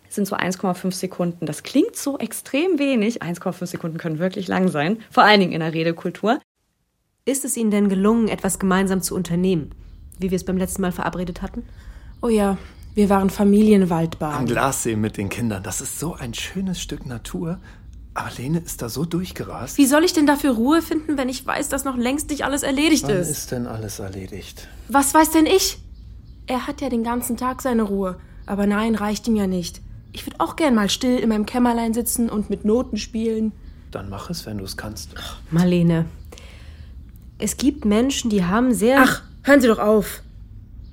[0.09, 1.45] sind so 1,5 Sekunden.
[1.45, 3.21] Das klingt so extrem wenig.
[3.21, 6.39] 1,5 Sekunden können wirklich lang sein, vor allen Dingen in der Redekultur.
[7.25, 9.71] Ist es Ihnen denn gelungen, etwas gemeinsam zu unternehmen,
[10.17, 11.63] wie wir es beim letzten Mal verabredet hatten?
[12.21, 12.57] Oh ja,
[12.95, 14.39] wir waren Familienwaldbaden.
[14.39, 15.63] am Glassee mit den Kindern.
[15.63, 17.59] Das ist so ein schönes Stück Natur.
[18.13, 19.77] Aber Lene ist da so durchgerast.
[19.77, 22.63] Wie soll ich denn dafür Ruhe finden, wenn ich weiß, dass noch längst nicht alles
[22.63, 23.29] erledigt Wann ist?
[23.29, 24.67] ist denn alles erledigt?
[24.89, 25.77] Was weiß denn ich?
[26.47, 28.17] Er hat ja den ganzen Tag seine Ruhe.
[28.47, 29.81] Aber nein, reicht ihm ja nicht.
[30.13, 33.51] Ich würde auch gern mal still in meinem Kämmerlein sitzen und mit Noten spielen.
[33.91, 35.11] Dann mach es, wenn du es kannst.
[35.51, 36.05] Marlene,
[37.37, 38.99] es gibt Menschen, die haben sehr.
[39.03, 40.23] Ach, hören Sie doch auf.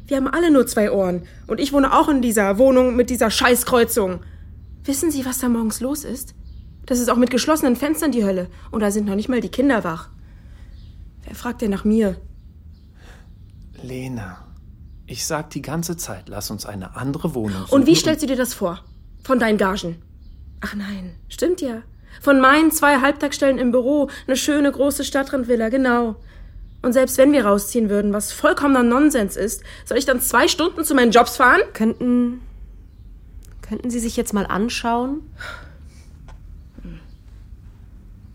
[0.06, 1.22] Wir haben alle nur zwei Ohren.
[1.46, 4.20] Und ich wohne auch in dieser Wohnung mit dieser Scheißkreuzung.
[4.84, 6.34] Wissen Sie, was da morgens los ist?
[6.86, 8.48] Das ist auch mit geschlossenen Fenstern die Hölle.
[8.70, 10.10] Und da sind noch nicht mal die Kinder wach.
[11.24, 12.16] Wer fragt denn nach mir?
[13.82, 14.44] Lena,
[15.06, 17.74] ich sag die ganze Zeit, lass uns eine andere Wohnung suchen.
[17.74, 18.84] Und wie stellst du dir das vor?
[19.22, 20.02] Von deinen Gagen?
[20.60, 21.82] Ach nein, stimmt ja.
[22.20, 26.16] Von meinen zwei Halbtagsstellen im Büro, eine schöne große Stadtrandvilla, genau.
[26.84, 30.84] Und selbst wenn wir rausziehen würden, was vollkommener Nonsens ist, soll ich dann zwei Stunden
[30.84, 31.60] zu meinen Jobs fahren?
[31.72, 32.42] Könnten.
[33.62, 35.22] Könnten Sie sich jetzt mal anschauen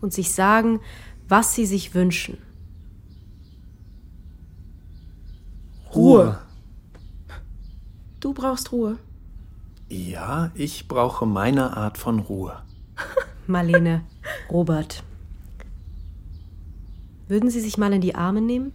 [0.00, 0.80] und sich sagen,
[1.28, 2.38] was Sie sich wünschen?
[5.94, 6.40] Ruhe.
[8.18, 8.98] Du brauchst Ruhe.
[9.88, 12.60] Ja, ich brauche meine Art von Ruhe.
[13.46, 14.02] Marlene,
[14.50, 15.04] Robert.
[17.30, 18.72] Würden Sie sich mal in die Arme nehmen?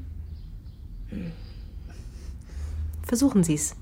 [3.03, 3.75] Versuchen Sie es.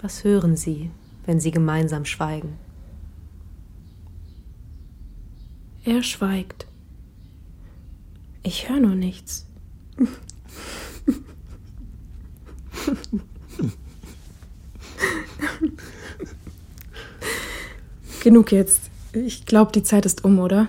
[0.00, 0.90] Was hören Sie,
[1.26, 2.56] wenn Sie gemeinsam schweigen?
[5.84, 6.66] Er schweigt.
[8.42, 9.46] Ich höre nur nichts.
[18.28, 18.90] Genug jetzt.
[19.14, 20.68] Ich glaube, die Zeit ist um, oder?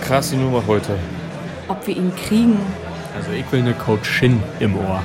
[0.00, 0.96] Krasse Nummer heute.
[1.68, 2.58] Ob wir ihn kriegen?
[3.14, 5.02] Also ich will eine Coachin im Ohr.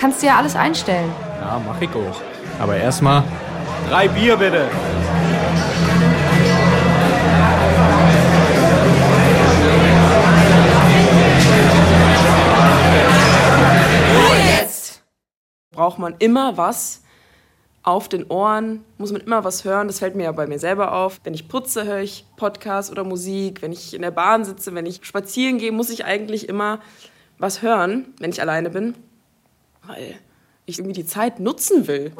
[0.00, 1.12] Kannst du ja alles einstellen.
[1.40, 2.20] Ja, mach ich auch.
[2.58, 3.22] Aber erstmal
[3.88, 4.66] Drei Bier bitte.
[15.78, 17.04] Braucht man immer was
[17.84, 19.86] auf den Ohren, muss man immer was hören.
[19.86, 21.20] Das fällt mir ja bei mir selber auf.
[21.22, 23.62] Wenn ich putze, höre ich Podcast oder Musik.
[23.62, 26.80] Wenn ich in der Bahn sitze, wenn ich spazieren gehe, muss ich eigentlich immer
[27.38, 28.96] was hören, wenn ich alleine bin.
[29.86, 30.16] Weil
[30.66, 32.10] ich irgendwie die Zeit nutzen will.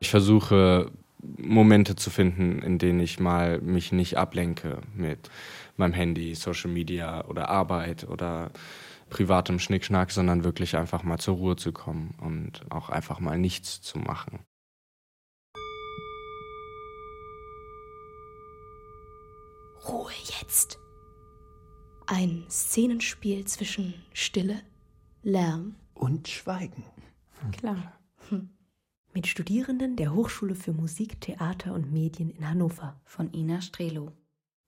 [0.00, 0.90] Ich versuche
[1.36, 5.28] Momente zu finden, in denen ich mal mich nicht ablenke mit
[5.76, 8.50] meinem Handy, Social Media oder Arbeit oder
[9.08, 13.80] privatem Schnickschnack, sondern wirklich einfach mal zur Ruhe zu kommen und auch einfach mal nichts
[13.80, 14.40] zu machen.
[19.88, 20.78] Ruhe jetzt.
[22.06, 24.60] Ein Szenenspiel zwischen Stille,
[25.22, 26.84] Lärm Und Schweigen.
[27.52, 27.92] Klar.
[29.12, 33.00] Mit Studierenden der Hochschule für Musik, Theater und Medien in Hannover.
[33.04, 34.12] Von Ina Strelo.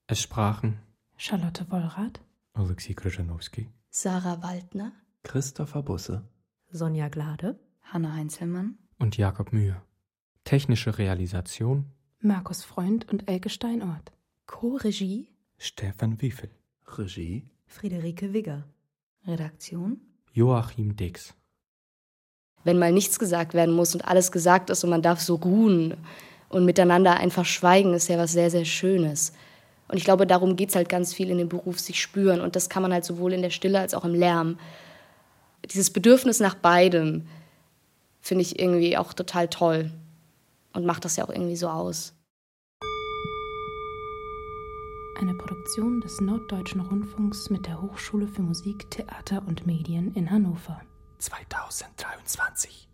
[0.06, 0.78] Es sprachen
[1.16, 2.20] Charlotte Wollrath.
[2.54, 3.68] Alexei Krzyżanowski,
[4.00, 4.92] Sarah Waldner,
[5.24, 6.22] Christopher Busse.
[6.70, 7.58] Sonja Glade.
[7.82, 8.78] Hanna Heinzelmann.
[9.00, 9.82] und Jakob Mühe.
[10.44, 11.86] Technische Realisation
[12.20, 14.12] Markus Freund und Elke Steinort.
[14.46, 16.48] Co-Regie, Stefan Wiefel,
[16.96, 18.68] Regie Friederike Wigger.
[19.26, 20.00] Redaktion
[20.32, 21.34] Joachim Dix.
[22.62, 25.96] wenn mal nichts gesagt werden muss und alles gesagt ist und man darf so ruhen
[26.50, 29.32] und miteinander einfach schweigen, ist ja was sehr, sehr Schönes.
[29.88, 32.40] Und ich glaube, darum geht es halt ganz viel in dem Beruf, sich spüren.
[32.40, 34.58] Und das kann man halt sowohl in der Stille als auch im Lärm.
[35.64, 37.26] Dieses Bedürfnis nach beidem
[38.20, 39.90] finde ich irgendwie auch total toll
[40.74, 42.14] und macht das ja auch irgendwie so aus.
[45.18, 50.80] Eine Produktion des Norddeutschen Rundfunks mit der Hochschule für Musik, Theater und Medien in Hannover.
[51.18, 52.87] 2023.